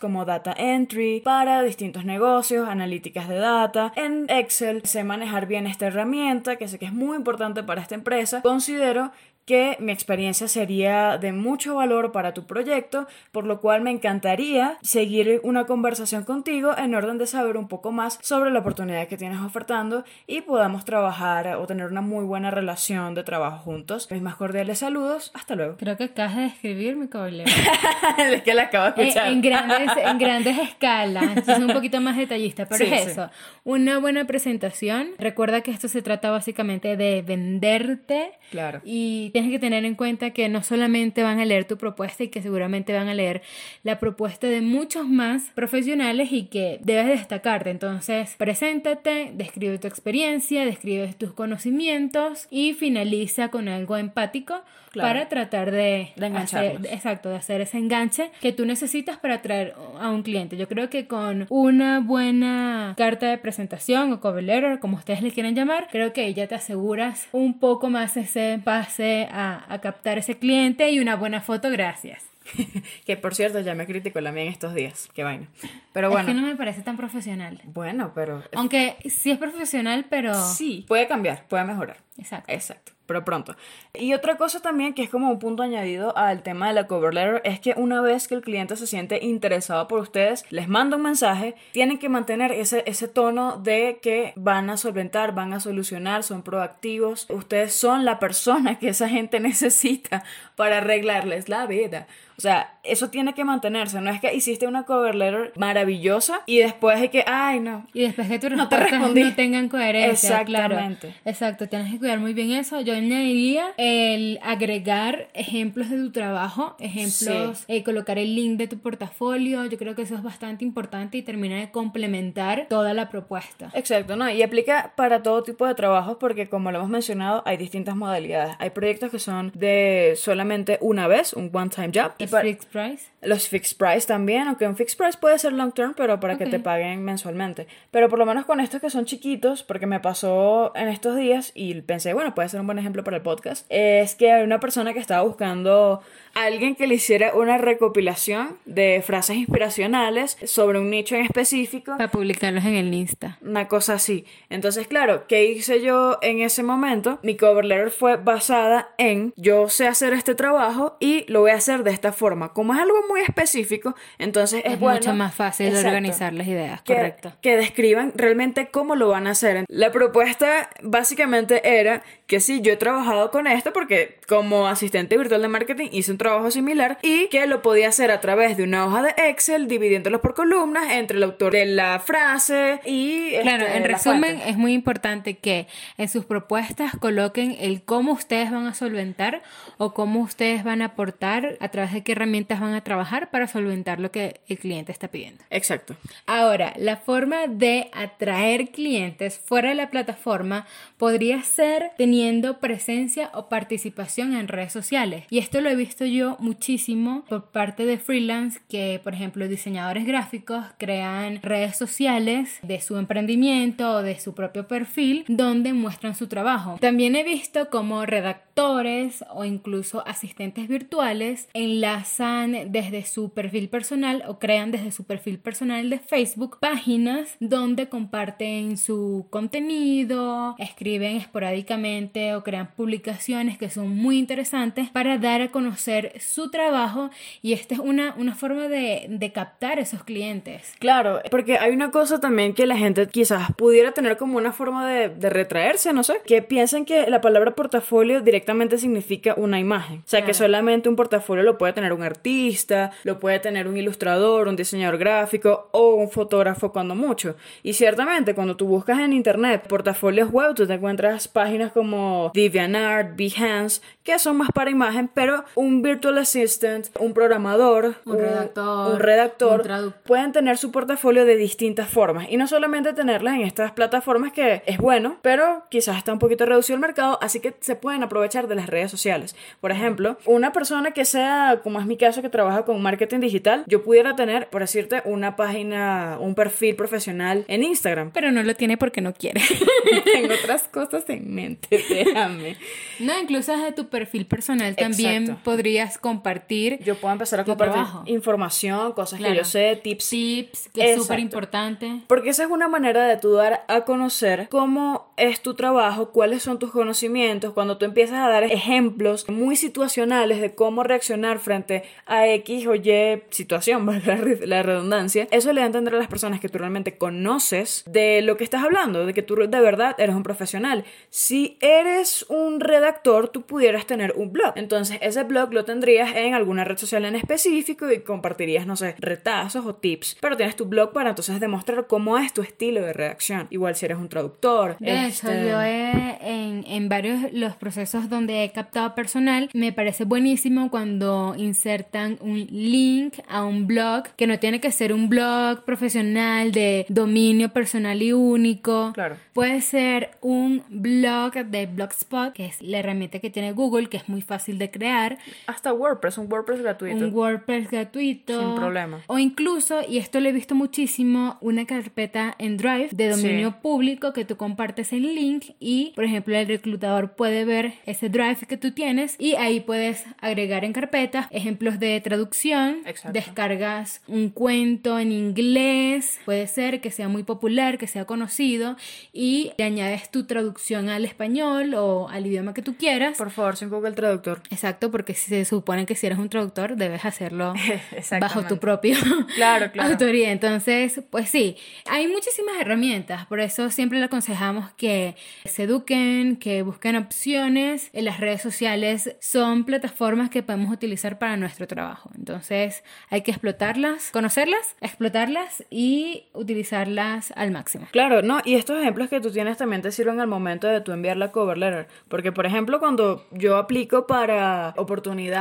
como 0.00 0.24
data 0.24 0.54
entry 0.58 1.20
para 1.20 1.62
distintos 1.62 2.04
negocios, 2.04 2.68
analíticas 2.68 3.28
de 3.28 3.36
data, 3.36 3.92
en 3.94 4.26
Excel 4.28 4.84
sé 4.84 5.04
manejar 5.04 5.46
bien 5.46 5.68
esta 5.68 5.86
herramienta 5.86 6.56
que 6.56 6.66
sé 6.66 6.80
que 6.80 6.86
es 6.86 6.92
muy 6.92 7.16
importante 7.16 7.62
para 7.62 7.80
esta 7.80 7.94
empresa, 7.94 8.42
considero 8.42 9.12
que 9.48 9.78
mi 9.80 9.92
experiencia 9.92 10.46
sería 10.46 11.16
de 11.16 11.32
mucho 11.32 11.76
valor 11.76 12.12
para 12.12 12.34
tu 12.34 12.44
proyecto, 12.44 13.06
por 13.32 13.44
lo 13.46 13.62
cual 13.62 13.80
me 13.80 13.90
encantaría 13.90 14.76
seguir 14.82 15.40
una 15.42 15.64
conversación 15.64 16.24
contigo 16.24 16.76
en 16.76 16.94
orden 16.94 17.16
de 17.16 17.26
saber 17.26 17.56
un 17.56 17.66
poco 17.66 17.90
más 17.90 18.18
sobre 18.20 18.50
la 18.50 18.58
oportunidad 18.58 19.08
que 19.08 19.16
tienes 19.16 19.40
ofertando 19.40 20.04
y 20.26 20.42
podamos 20.42 20.84
trabajar 20.84 21.56
o 21.56 21.66
tener 21.66 21.86
una 21.86 22.02
muy 22.02 22.26
buena 22.26 22.50
relación 22.50 23.14
de 23.14 23.24
trabajo 23.24 23.56
juntos. 23.64 24.06
Mis 24.10 24.20
más 24.20 24.36
cordiales 24.36 24.80
saludos, 24.80 25.30
hasta 25.32 25.54
luego. 25.54 25.78
Creo 25.78 25.96
que 25.96 26.04
acabas 26.04 26.36
de 26.36 26.42
describir 26.42 26.96
mi 26.96 27.08
caballero. 27.08 27.50
es 28.18 28.42
que 28.42 28.52
la 28.52 28.64
acabo 28.64 28.94
de 28.94 29.00
en, 29.02 29.08
escuchar. 29.08 29.28
en 29.32 29.40
grandes, 29.40 29.90
en 29.96 30.18
grandes 30.18 30.58
escalas, 30.58 31.48
es 31.48 31.58
un 31.58 31.68
poquito 31.72 32.02
más 32.02 32.18
detallista, 32.18 32.66
pero 32.66 32.84
Sí, 32.84 32.92
es 32.92 33.04
sí. 33.04 33.10
eso, 33.12 33.30
una 33.64 33.98
buena 33.98 34.26
presentación. 34.26 35.08
Recuerda 35.18 35.62
que 35.62 35.70
esto 35.70 35.88
se 35.88 36.02
trata 36.02 36.30
básicamente 36.30 36.98
de 36.98 37.22
venderte 37.22 38.32
Claro. 38.50 38.80
y 38.84 39.30
tienes 39.38 39.52
que 39.52 39.60
tener 39.60 39.84
en 39.84 39.94
cuenta 39.94 40.30
que 40.30 40.48
no 40.48 40.64
solamente 40.64 41.22
van 41.22 41.38
a 41.38 41.44
leer 41.44 41.64
tu 41.64 41.76
propuesta 41.76 42.24
y 42.24 42.28
que 42.28 42.42
seguramente 42.42 42.92
van 42.92 43.06
a 43.06 43.14
leer 43.14 43.40
la 43.84 44.00
propuesta 44.00 44.48
de 44.48 44.62
muchos 44.62 45.08
más 45.08 45.50
profesionales 45.54 46.32
y 46.32 46.46
que 46.46 46.80
debes 46.82 47.06
destacarte. 47.06 47.70
Entonces, 47.70 48.34
preséntate, 48.36 49.30
describe 49.34 49.78
tu 49.78 49.86
experiencia, 49.86 50.64
describe 50.64 51.14
tus 51.16 51.32
conocimientos 51.32 52.48
y 52.50 52.72
finaliza 52.72 53.48
con 53.50 53.68
algo 53.68 53.96
empático 53.96 54.60
Claro. 54.90 55.08
para 55.08 55.28
tratar 55.28 55.70
de, 55.70 56.12
De 56.16 56.26
hacer, 56.26 56.80
exacto, 56.90 57.28
de 57.28 57.36
hacer 57.36 57.60
ese 57.60 57.78
enganche 57.78 58.30
que 58.40 58.52
tú 58.52 58.64
necesitas 58.64 59.18
para 59.18 59.34
atraer 59.36 59.74
a 60.00 60.10
un 60.10 60.22
cliente. 60.22 60.56
Yo 60.56 60.66
creo 60.68 60.88
que 60.90 61.06
con 61.06 61.46
una 61.50 62.00
buena 62.00 62.94
carta 62.96 63.26
de 63.26 63.38
presentación 63.38 64.12
o 64.12 64.20
cover 64.20 64.44
letter, 64.44 64.78
como 64.80 64.96
ustedes 64.96 65.22
le 65.22 65.30
quieran 65.30 65.54
llamar, 65.54 65.88
creo 65.90 66.12
que 66.12 66.32
ya 66.34 66.46
te 66.46 66.54
aseguras 66.54 67.28
un 67.32 67.58
poco 67.58 67.90
más 67.90 68.16
ese 68.16 68.60
pase 68.64 69.28
a, 69.30 69.64
a 69.72 69.80
captar 69.80 70.18
ese 70.18 70.38
cliente 70.38 70.90
y 70.90 71.00
una 71.00 71.16
buena 71.16 71.40
foto, 71.40 71.70
gracias. 71.70 72.24
que 73.04 73.16
por 73.16 73.34
cierto 73.34 73.60
ya 73.60 73.74
me 73.74 73.86
criticó 73.86 74.20
la 74.20 74.32
mía 74.32 74.44
en 74.44 74.48
estos 74.48 74.74
días. 74.74 75.08
Qué 75.14 75.22
vaina. 75.22 75.46
Pero 75.92 76.08
Es 76.08 76.12
bueno. 76.12 76.28
que 76.28 76.34
no 76.34 76.42
me 76.42 76.56
parece 76.56 76.82
tan 76.82 76.96
profesional. 76.96 77.60
Bueno, 77.64 78.12
pero 78.14 78.42
Aunque 78.54 78.96
sí 79.08 79.30
es 79.30 79.38
profesional, 79.38 80.06
pero... 80.08 80.34
sí, 80.34 80.84
puede 80.88 81.06
cambiar, 81.06 81.44
puede 81.48 81.64
mejorar. 81.64 81.98
Exacto. 82.18 82.52
Exacto, 82.52 82.92
pero 83.06 83.24
pronto. 83.24 83.54
Y 83.94 84.12
otra 84.12 84.36
cosa 84.36 84.60
también 84.60 84.92
que 84.92 85.02
es 85.04 85.08
como 85.08 85.30
un 85.30 85.38
punto 85.38 85.62
añadido 85.62 86.16
al 86.16 86.42
tema 86.42 86.66
de 86.68 86.74
la 86.74 86.86
cover 86.88 87.14
letter 87.14 87.40
es 87.44 87.60
que 87.60 87.74
una 87.76 88.00
vez 88.00 88.26
que 88.26 88.34
el 88.34 88.42
cliente 88.42 88.76
se 88.76 88.86
siente 88.88 89.24
interesado 89.24 89.86
por 89.86 90.00
ustedes, 90.00 90.44
les 90.50 90.68
manda 90.68 90.96
un 90.96 91.02
mensaje, 91.02 91.54
tienen 91.72 91.98
que 91.98 92.08
mantener 92.08 92.50
ese, 92.50 92.82
ese 92.86 93.06
tono 93.06 93.58
de 93.58 94.00
que 94.02 94.32
van 94.34 94.68
a 94.68 94.76
solventar, 94.76 95.32
van 95.32 95.52
a 95.52 95.60
solucionar, 95.60 96.24
son 96.24 96.42
proactivos, 96.42 97.26
ustedes 97.30 97.72
son 97.72 98.04
la 98.04 98.18
persona 98.18 98.78
que 98.78 98.88
esa 98.88 99.08
gente 99.08 99.38
necesita 99.40 100.24
para 100.56 100.78
arreglarles 100.78 101.48
la 101.48 101.66
vida. 101.66 102.08
O 102.36 102.40
sea, 102.40 102.78
eso 102.84 103.10
tiene 103.10 103.34
que 103.34 103.42
mantenerse, 103.44 104.00
no 104.00 104.10
es 104.10 104.20
que 104.20 104.32
hiciste 104.32 104.68
una 104.68 104.84
cover 104.84 105.16
letter 105.16 105.52
maravillosa 105.56 106.40
y 106.46 106.58
después 106.58 107.00
de 107.00 107.10
que, 107.10 107.24
ay 107.26 107.58
no, 107.58 107.84
Y 107.92 108.02
después 108.02 108.28
que 108.28 108.38
tus 108.38 108.52
No 108.52 108.68
te 108.68 108.76
respondí. 108.76 109.24
no 109.24 109.34
tengan 109.34 109.68
coherencia, 109.68 110.44
claro. 110.44 110.74
Exactamente. 110.74 111.14
Exacto, 111.24 111.68
tienes 111.68 111.90
que 111.90 111.98
cuidar 112.08 112.20
muy 112.20 112.32
bien 112.32 112.52
eso. 112.52 112.80
Yo 112.80 112.94
añadiría 112.94 113.74
el 113.76 114.38
agregar 114.42 115.28
ejemplos 115.34 115.90
de 115.90 115.98
tu 115.98 116.10
trabajo, 116.10 116.74
ejemplos, 116.80 117.64
eh, 117.68 117.82
colocar 117.84 118.16
el 118.18 118.34
link 118.34 118.56
de 118.56 118.66
tu 118.66 118.78
portafolio. 118.78 119.66
Yo 119.66 119.76
creo 119.76 119.94
que 119.94 120.00
eso 120.02 120.14
es 120.14 120.22
bastante 120.22 120.64
importante 120.64 121.18
y 121.18 121.22
termina 121.22 121.56
de 121.56 121.70
complementar 121.70 122.66
toda 122.70 122.94
la 122.94 123.10
propuesta. 123.10 123.70
Exacto, 123.74 124.16
¿no? 124.16 124.30
Y 124.30 124.42
aplica 124.42 124.92
para 124.96 125.22
todo 125.22 125.42
tipo 125.42 125.66
de 125.66 125.74
trabajos 125.74 126.16
porque 126.18 126.48
como 126.48 126.72
lo 126.72 126.78
hemos 126.78 126.88
mencionado, 126.90 127.42
hay 127.44 127.58
distintas 127.58 127.94
modalidades. 127.94 128.54
Hay 128.58 128.70
proyectos 128.70 129.10
que 129.10 129.18
son 129.18 129.52
de 129.54 130.14
solamente 130.16 130.78
una 130.80 131.08
vez, 131.08 131.34
un 131.34 131.50
one-time 131.52 131.90
job. 131.94 132.12
Y 132.16 132.24
¿Es 132.24 132.30
pa- 132.30 132.40
fixed 132.40 132.68
price? 132.70 133.06
los 133.20 133.48
fixed 133.48 133.76
price 133.76 134.06
también, 134.06 134.48
aunque 134.48 134.66
un 134.66 134.76
fixed 134.76 134.96
price 134.96 135.18
puede 135.20 135.38
ser 135.38 135.52
long 135.52 135.72
term, 135.74 135.92
pero 135.94 136.18
para 136.20 136.38
que 136.38 136.44
Ok. 136.44 136.50
te 136.50 136.58
paguen 136.58 137.04
mensualmente. 137.04 137.66
Pero 137.90 138.08
por 138.08 138.18
lo 138.18 138.24
menos 138.24 138.46
con 138.46 138.60
estos 138.60 138.80
que 138.80 138.88
son 138.88 139.04
chiquitos, 139.04 139.62
porque 139.62 139.86
me 139.86 140.00
pasó 140.00 140.72
en 140.74 140.88
estos 140.88 141.16
días 141.16 141.52
y 141.54 141.74
pensé, 141.82 141.97
bueno, 142.14 142.34
puede 142.34 142.48
ser 142.48 142.60
un 142.60 142.66
buen 142.66 142.78
ejemplo 142.78 143.04
para 143.04 143.16
el 143.16 143.22
podcast, 143.22 143.66
es 143.68 144.14
que 144.14 144.32
hay 144.32 144.42
una 144.42 144.60
persona 144.60 144.92
que 144.92 144.98
estaba 144.98 145.22
buscando 145.22 146.00
alguien 146.44 146.74
que 146.74 146.86
le 146.86 146.94
hiciera 146.96 147.34
una 147.34 147.58
recopilación 147.58 148.56
de 148.64 149.02
frases 149.04 149.36
inspiracionales 149.36 150.36
sobre 150.44 150.78
un 150.78 150.90
nicho 150.90 151.14
en 151.16 151.22
específico 151.24 151.96
Para 151.96 152.10
publicarlos 152.10 152.64
en 152.64 152.74
el 152.74 152.92
Insta. 152.94 153.38
una 153.42 153.68
cosa 153.68 153.94
así. 153.94 154.24
Entonces, 154.50 154.86
claro, 154.88 155.26
¿qué 155.26 155.44
hice 155.44 155.80
yo 155.80 156.18
en 156.22 156.40
ese 156.40 156.62
momento? 156.62 157.18
Mi 157.22 157.36
cover 157.36 157.64
letter 157.64 157.90
fue 157.90 158.16
basada 158.16 158.88
en 158.98 159.32
yo 159.36 159.68
sé 159.68 159.86
hacer 159.86 160.12
este 160.12 160.34
trabajo 160.34 160.96
y 161.00 161.24
lo 161.30 161.40
voy 161.40 161.50
a 161.50 161.54
hacer 161.54 161.82
de 161.84 161.90
esta 161.90 162.12
forma. 162.12 162.52
Como 162.52 162.74
es 162.74 162.80
algo 162.80 162.96
muy 163.08 163.20
específico, 163.20 163.94
entonces 164.18 164.62
es, 164.64 164.74
Es, 164.74 164.80
bueno- 164.80 164.98
mucho 164.98 165.14
más 165.14 165.34
fácil 165.34 165.66
de 165.66 165.72
Exacto. 165.72 165.88
organizar 165.88 166.32
las 166.32 166.46
ideas, 166.48 166.82
Que, 166.82 166.94
correcto. 166.94 167.32
que 167.40 167.56
describan 167.56 168.12
realmente 168.16 168.68
cómo 168.70 168.94
lo 168.96 169.08
van 169.08 169.26
a 169.26 169.30
hacer. 169.30 169.64
La 169.68 169.90
propuesta 169.92 170.70
básicamente 170.82 171.78
era 171.80 172.02
que 172.26 172.40
sí, 172.40 172.60
yo 172.60 172.72
he 172.72 172.76
trabajado 172.76 173.30
con 173.30 173.46
esto 173.46 173.72
porque 173.72 174.18
como 174.28 174.66
asistente 174.68 175.16
virtual 175.16 175.42
de 175.42 175.48
marketing 175.48 175.88
hice 175.92 176.10
un 176.12 176.18
trabajo 176.18 176.27
similar 176.50 176.98
y 177.02 177.28
que 177.28 177.46
lo 177.46 177.62
podía 177.62 177.88
hacer 177.88 178.10
a 178.10 178.20
través 178.20 178.56
de 178.56 178.62
una 178.62 178.86
hoja 178.86 179.02
de 179.02 179.14
Excel 179.16 179.66
dividiéndolos 179.66 180.20
por 180.20 180.34
columnas 180.34 180.92
entre 180.92 181.16
el 181.16 181.22
autor 181.24 181.52
de 181.52 181.66
la 181.66 181.98
frase 182.00 182.80
y... 182.84 183.30
Claro, 183.42 183.64
este, 183.64 183.78
en 183.78 183.84
resumen, 183.84 184.40
es 184.46 184.56
muy 184.56 184.74
importante 184.74 185.38
que 185.38 185.66
en 185.96 186.08
sus 186.08 186.24
propuestas 186.24 186.92
coloquen 186.98 187.56
el 187.58 187.82
cómo 187.82 188.12
ustedes 188.12 188.50
van 188.50 188.66
a 188.66 188.74
solventar 188.74 189.42
o 189.78 189.94
cómo 189.94 190.20
ustedes 190.20 190.64
van 190.64 190.82
a 190.82 190.86
aportar, 190.86 191.56
a 191.60 191.68
través 191.68 191.92
de 191.92 192.02
qué 192.02 192.12
herramientas 192.12 192.60
van 192.60 192.74
a 192.74 192.84
trabajar 192.84 193.30
para 193.30 193.48
solventar 193.48 193.98
lo 193.98 194.10
que 194.10 194.40
el 194.48 194.58
cliente 194.58 194.92
está 194.92 195.08
pidiendo. 195.08 195.42
Exacto. 195.50 195.96
Ahora, 196.26 196.74
la 196.76 196.96
forma 196.96 197.46
de 197.46 197.90
atraer 197.92 198.70
clientes 198.70 199.38
fuera 199.38 199.70
de 199.70 199.74
la 199.74 199.90
plataforma 199.90 200.66
podría 200.98 201.42
ser 201.42 201.92
teniendo 201.96 202.58
presencia 202.58 203.30
o 203.34 203.48
participación 203.48 204.34
en 204.34 204.48
redes 204.48 204.72
sociales. 204.72 205.24
Y 205.30 205.38
esto 205.38 205.60
lo 205.60 205.70
he 205.70 205.76
visto 205.76 206.04
yo 206.10 206.36
muchísimo 206.40 207.24
por 207.28 207.50
parte 207.50 207.84
de 207.84 207.98
freelance 207.98 208.60
que, 208.68 209.00
por 209.02 209.14
ejemplo, 209.14 209.48
diseñadores 209.48 210.06
gráficos 210.06 210.64
crean 210.78 211.40
redes 211.42 211.76
sociales 211.76 212.58
de 212.62 212.80
su 212.80 212.96
emprendimiento 212.96 213.96
o 213.96 214.02
de 214.02 214.18
su 214.18 214.34
propio 214.34 214.66
perfil 214.66 215.24
donde 215.28 215.72
muestran 215.72 216.14
su 216.14 216.26
trabajo. 216.26 216.76
También 216.80 217.16
he 217.16 217.24
visto 217.24 217.70
como 217.70 218.06
redactores 218.06 219.24
o 219.30 219.44
incluso 219.44 220.06
asistentes 220.06 220.68
virtuales 220.68 221.48
enlazan 221.54 222.72
desde 222.72 223.04
su 223.04 223.30
perfil 223.30 223.68
personal 223.68 224.24
o 224.26 224.38
crean 224.38 224.70
desde 224.70 224.92
su 224.92 225.04
perfil 225.04 225.38
personal 225.38 225.90
de 225.90 225.98
Facebook 225.98 226.58
páginas 226.60 227.36
donde 227.40 227.88
comparten 227.88 228.76
su 228.76 229.26
contenido, 229.30 230.54
escriben 230.58 231.16
esporádicamente 231.16 232.34
o 232.34 232.42
crean 232.42 232.70
publicaciones 232.76 233.58
que 233.58 233.70
son 233.70 233.94
muy 233.96 234.18
interesantes 234.18 234.90
para 234.90 235.18
dar 235.18 235.42
a 235.42 235.50
conocer 235.50 235.97
su 236.20 236.50
trabajo 236.50 237.10
y 237.42 237.52
esta 237.52 237.74
es 237.74 237.80
una, 237.80 238.14
una 238.16 238.34
forma 238.34 238.68
de, 238.68 239.06
de 239.08 239.32
captar 239.32 239.78
esos 239.78 240.04
clientes. 240.04 240.74
Claro, 240.78 241.20
porque 241.30 241.58
hay 241.58 241.72
una 241.72 241.90
cosa 241.90 242.20
también 242.20 242.54
que 242.54 242.66
la 242.66 242.76
gente 242.76 243.06
quizás 243.06 243.52
pudiera 243.56 243.92
tener 243.92 244.16
como 244.16 244.36
una 244.36 244.52
forma 244.52 244.88
de, 244.88 245.08
de 245.08 245.30
retraerse, 245.30 245.92
no 245.92 246.02
sé, 246.02 246.20
que 246.26 246.42
piensan 246.42 246.84
que 246.84 247.08
la 247.08 247.20
palabra 247.20 247.54
portafolio 247.54 248.20
directamente 248.20 248.78
significa 248.78 249.34
una 249.36 249.58
imagen. 249.58 249.98
O 249.98 250.08
sea, 250.08 250.24
que 250.24 250.34
solamente 250.34 250.88
un 250.88 250.96
portafolio 250.96 251.42
lo 251.42 251.58
puede 251.58 251.72
tener 251.72 251.92
un 251.92 252.02
artista, 252.02 252.90
lo 253.04 253.18
puede 253.18 253.38
tener 253.38 253.68
un 253.68 253.76
ilustrador, 253.76 254.48
un 254.48 254.56
diseñador 254.56 254.98
gráfico 254.98 255.68
o 255.72 255.94
un 255.94 256.10
fotógrafo 256.10 256.72
cuando 256.72 256.94
mucho. 256.94 257.36
Y 257.62 257.74
ciertamente, 257.74 258.34
cuando 258.34 258.56
tú 258.56 258.66
buscas 258.66 258.98
en 259.00 259.12
internet 259.12 259.66
portafolios 259.68 260.30
web, 260.30 260.54
tú 260.54 260.66
te 260.66 260.74
encuentras 260.74 261.28
páginas 261.28 261.72
como 261.72 262.30
DeviantArt, 262.34 263.16
Behance, 263.16 263.80
que 264.02 264.18
son 264.18 264.38
más 264.38 264.50
para 264.52 264.70
imagen, 264.70 265.10
pero 265.12 265.44
un 265.54 265.82
virtual 265.88 266.18
assistant, 266.18 266.86
un 266.98 267.14
programador, 267.14 267.94
un, 268.04 268.18
redactor, 268.18 268.92
un 268.92 268.98
redactor 268.98 269.92
pueden 270.04 270.32
tener 270.32 270.58
su 270.58 270.70
portafolio 270.70 271.24
de 271.24 271.36
distintas 271.36 271.88
formas. 271.88 272.26
Y 272.28 272.36
no 272.36 272.46
solamente 272.46 272.92
tenerlas 272.92 273.34
en 273.36 273.42
estas 273.42 273.72
plataformas 273.72 274.32
que 274.32 274.62
es 274.66 274.78
bueno, 274.78 275.16
pero 275.22 275.64
quizás 275.70 275.96
está 275.96 276.12
un 276.12 276.18
poquito 276.18 276.44
reducido 276.44 276.74
el 276.74 276.80
mercado, 276.80 277.18
así 277.22 277.40
que 277.40 277.54
se 277.60 277.74
pueden 277.74 278.02
aprovechar 278.02 278.48
de 278.48 278.54
las 278.54 278.66
redes 278.66 278.90
sociales. 278.90 279.34
Por 279.60 279.70
ejemplo, 279.70 280.18
una 280.26 280.52
persona 280.52 280.90
que 280.90 281.04
sea, 281.04 281.60
como 281.62 281.80
es 281.80 281.86
mi 281.86 281.96
caso, 281.96 282.22
que 282.22 282.28
trabaja 282.28 282.64
con 282.64 282.80
marketing 282.82 283.20
digital, 283.20 283.64
yo 283.66 283.82
pudiera 283.82 284.14
tener, 284.14 284.48
por 284.48 284.60
decirte, 284.60 285.02
una 285.04 285.36
página, 285.36 286.18
un 286.20 286.34
perfil 286.34 286.76
profesional 286.76 287.44
en 287.48 287.62
Instagram. 287.62 288.10
Pero 288.12 288.30
no 288.30 288.42
lo 288.42 288.54
tiene 288.54 288.76
porque 288.76 289.00
no 289.00 289.14
quiere. 289.14 289.40
Tengo 290.04 290.34
otras 290.34 290.64
cosas 290.64 291.04
en 291.08 291.34
mente, 291.34 291.82
déjame. 291.88 292.56
No, 292.98 293.18
incluso 293.18 293.52
desde 293.52 293.72
tu 293.72 293.88
perfil 293.88 294.26
personal 294.26 294.76
también 294.76 295.38
podrías 295.78 295.98
compartir. 295.98 296.78
Yo 296.82 296.96
puedo 296.96 297.12
empezar 297.12 297.40
a 297.40 297.44
compartir 297.44 297.82
información, 298.06 298.92
cosas 298.92 299.20
que 299.20 299.34
yo 299.34 299.44
sé, 299.44 299.80
tips. 299.82 300.08
Tips, 300.08 300.68
que 300.72 300.92
es 300.92 301.02
súper 301.02 301.20
importante. 301.20 302.02
Porque 302.06 302.30
esa 302.30 302.44
es 302.44 302.50
una 302.50 302.68
manera 302.68 303.06
de 303.06 303.16
tú 303.16 303.32
dar 303.32 303.64
a 303.68 303.82
conocer 303.82 304.48
cómo 304.48 305.12
es 305.16 305.40
tu 305.40 305.54
trabajo, 305.54 306.10
cuáles 306.10 306.42
son 306.42 306.58
tus 306.58 306.70
conocimientos, 306.70 307.52
cuando 307.52 307.78
tú 307.78 307.84
empiezas 307.84 308.18
a 308.18 308.28
dar 308.28 308.44
ejemplos 308.44 309.28
muy 309.28 309.56
situacionales 309.56 310.40
de 310.40 310.54
cómo 310.54 310.82
reaccionar 310.82 311.38
frente 311.38 311.84
a 312.06 312.26
X 312.28 312.66
o 312.66 312.74
Y 312.74 313.22
situación, 313.30 313.86
la 314.46 314.62
redundancia, 314.62 315.28
eso 315.30 315.52
le 315.52 315.60
da 315.60 315.64
a 315.64 315.66
entender 315.66 315.94
a 315.94 315.98
las 315.98 316.08
personas 316.08 316.40
que 316.40 316.48
tú 316.48 316.58
realmente 316.58 316.96
conoces 316.96 317.84
de 317.86 318.22
lo 318.22 318.36
que 318.36 318.44
estás 318.44 318.64
hablando, 318.64 319.06
de 319.06 319.14
que 319.14 319.22
tú 319.22 319.36
de 319.36 319.60
verdad 319.60 319.94
eres 319.98 320.16
un 320.16 320.22
profesional. 320.22 320.84
Si 321.10 321.58
eres 321.60 322.24
un 322.28 322.60
redactor, 322.60 323.28
tú 323.28 323.42
pudieras 323.42 323.86
tener 323.86 324.14
un 324.16 324.32
blog. 324.32 324.52
Entonces, 324.56 324.98
ese 325.00 325.22
blog 325.24 325.52
lo 325.52 325.64
tendrías 325.68 326.16
en 326.16 326.32
alguna 326.32 326.64
red 326.64 326.78
social 326.78 327.04
en 327.04 327.14
específico 327.14 327.92
y 327.92 328.00
compartirías, 328.00 328.66
no 328.66 328.74
sé, 328.74 328.94
retazos 328.98 329.66
o 329.66 329.74
tips. 329.74 330.16
Pero 330.18 330.34
tienes 330.34 330.56
tu 330.56 330.64
blog 330.64 330.94
para 330.94 331.10
entonces 331.10 331.38
demostrar 331.40 331.86
cómo 331.86 332.16
es 332.16 332.32
tu 332.32 332.40
estilo 332.40 332.80
de 332.80 332.94
redacción. 332.94 333.48
Igual 333.50 333.76
si 333.76 333.84
eres 333.84 333.98
un 333.98 334.08
traductor. 334.08 334.78
De 334.78 335.08
este... 335.08 335.46
yo 335.46 335.60
he, 335.60 336.16
en, 336.22 336.64
en 336.66 336.88
varios 336.88 337.32
los 337.34 337.54
procesos 337.56 338.08
donde 338.08 338.44
he 338.44 338.50
captado 338.50 338.94
personal, 338.94 339.50
me 339.52 339.72
parece 339.74 340.04
buenísimo 340.04 340.70
cuando 340.70 341.34
insertan 341.36 342.16
un 342.22 342.46
link 342.50 343.18
a 343.28 343.44
un 343.44 343.66
blog 343.66 344.04
que 344.16 344.26
no 344.26 344.38
tiene 344.38 344.62
que 344.62 344.72
ser 344.72 344.94
un 344.94 345.10
blog 345.10 345.64
profesional 345.66 346.50
de 346.50 346.86
dominio 346.88 347.50
personal 347.50 348.00
y 348.00 348.14
único. 348.14 348.92
Claro. 348.94 349.16
Puede 349.34 349.60
ser 349.60 350.12
un 350.22 350.62
blog 350.70 351.34
de 351.34 351.66
Blogspot, 351.66 352.32
que 352.32 352.46
es 352.46 352.62
la 352.62 352.78
herramienta 352.78 353.18
que 353.18 353.28
tiene 353.28 353.52
Google, 353.52 353.90
que 353.90 353.98
es 353.98 354.08
muy 354.08 354.22
fácil 354.22 354.56
de 354.58 354.70
crear. 354.70 355.18
Hasta 355.46 355.57
WordPress, 355.66 356.18
un 356.18 356.30
WordPress 356.30 356.62
gratuito. 356.62 356.96
Un 356.96 357.14
WordPress 357.14 357.70
gratuito. 357.70 358.40
Sin 358.40 358.54
problema. 358.54 359.00
O 359.06 359.18
incluso, 359.18 359.80
y 359.88 359.98
esto 359.98 360.20
lo 360.20 360.28
he 360.28 360.32
visto 360.32 360.54
muchísimo, 360.54 361.38
una 361.40 361.66
carpeta 361.66 362.34
en 362.38 362.56
Drive 362.56 362.88
de 362.92 363.10
dominio 363.10 363.60
público 363.60 364.12
que 364.12 364.24
tú 364.24 364.36
compartes 364.36 364.92
el 364.92 365.14
link 365.14 365.46
y, 365.60 365.92
por 365.94 366.04
ejemplo, 366.04 366.36
el 366.36 366.46
reclutador 366.46 367.12
puede 367.12 367.44
ver 367.44 367.74
ese 367.86 368.08
Drive 368.08 368.46
que 368.48 368.56
tú 368.56 368.72
tienes 368.72 369.16
y 369.18 369.34
ahí 369.34 369.60
puedes 369.60 370.04
agregar 370.20 370.64
en 370.64 370.72
carpetas 370.72 371.26
ejemplos 371.30 371.78
de 371.78 372.00
traducción. 372.00 372.78
Descargas 373.12 374.02
un 374.06 374.30
cuento 374.30 374.98
en 374.98 375.12
inglés, 375.12 376.20
puede 376.24 376.46
ser 376.46 376.80
que 376.80 376.90
sea 376.90 377.08
muy 377.08 377.22
popular, 377.22 377.78
que 377.78 377.86
sea 377.86 378.04
conocido 378.04 378.76
y 379.12 379.52
le 379.58 379.64
añades 379.64 380.10
tu 380.10 380.24
traducción 380.24 380.88
al 380.88 381.04
español 381.04 381.74
o 381.74 382.08
al 382.08 382.26
idioma 382.26 382.54
que 382.54 382.62
tú 382.62 382.76
quieras. 382.76 383.18
Por 383.18 383.30
favor, 383.30 383.56
sin 383.56 383.70
Google 383.70 383.92
Traductor. 383.92 384.42
Exacto, 384.50 384.90
porque 384.90 385.14
se 385.14 385.36
supone 385.48 385.86
que 385.86 385.94
si 385.94 386.06
eres 386.06 386.18
un 386.18 386.28
traductor 386.28 386.76
debes 386.76 387.04
hacerlo 387.04 387.54
bajo 388.20 388.44
tu 388.44 388.58
propio 388.58 388.96
claro, 389.34 389.72
claro. 389.72 389.90
autoría. 389.90 390.30
Entonces, 390.30 391.02
pues 391.10 391.28
sí, 391.28 391.56
hay 391.86 392.06
muchísimas 392.08 392.60
herramientas, 392.60 393.26
por 393.26 393.40
eso 393.40 393.70
siempre 393.70 393.98
le 393.98 394.04
aconsejamos 394.04 394.70
que 394.74 395.16
se 395.44 395.64
eduquen, 395.64 396.36
que 396.36 396.62
busquen 396.62 396.96
opciones. 396.96 397.90
En 397.92 398.04
las 398.04 398.20
redes 398.20 398.42
sociales 398.42 399.16
son 399.20 399.64
plataformas 399.64 400.30
que 400.30 400.42
podemos 400.42 400.72
utilizar 400.72 401.18
para 401.18 401.36
nuestro 401.36 401.66
trabajo. 401.66 402.10
Entonces, 402.16 402.84
hay 403.10 403.22
que 403.22 403.30
explotarlas, 403.30 404.10
conocerlas, 404.10 404.76
explotarlas 404.80 405.64
y 405.70 406.26
utilizarlas 406.34 407.32
al 407.36 407.50
máximo. 407.50 407.86
Claro, 407.90 408.22
no, 408.22 408.40
y 408.44 408.54
estos 408.54 408.80
ejemplos 408.80 409.08
que 409.08 409.20
tú 409.20 409.30
tienes 409.30 409.56
también 409.56 409.82
te 409.82 409.90
sirven 409.92 410.20
al 410.20 410.26
momento 410.26 410.66
de 410.66 410.80
tú 410.80 410.92
enviar 410.92 411.16
la 411.16 411.32
cover 411.32 411.56
letter, 411.56 411.88
porque 412.08 412.32
por 412.32 412.46
ejemplo, 412.46 412.78
cuando 412.78 413.26
yo 413.32 413.56
aplico 413.56 414.06
para 414.06 414.74
oportunidades 414.76 415.37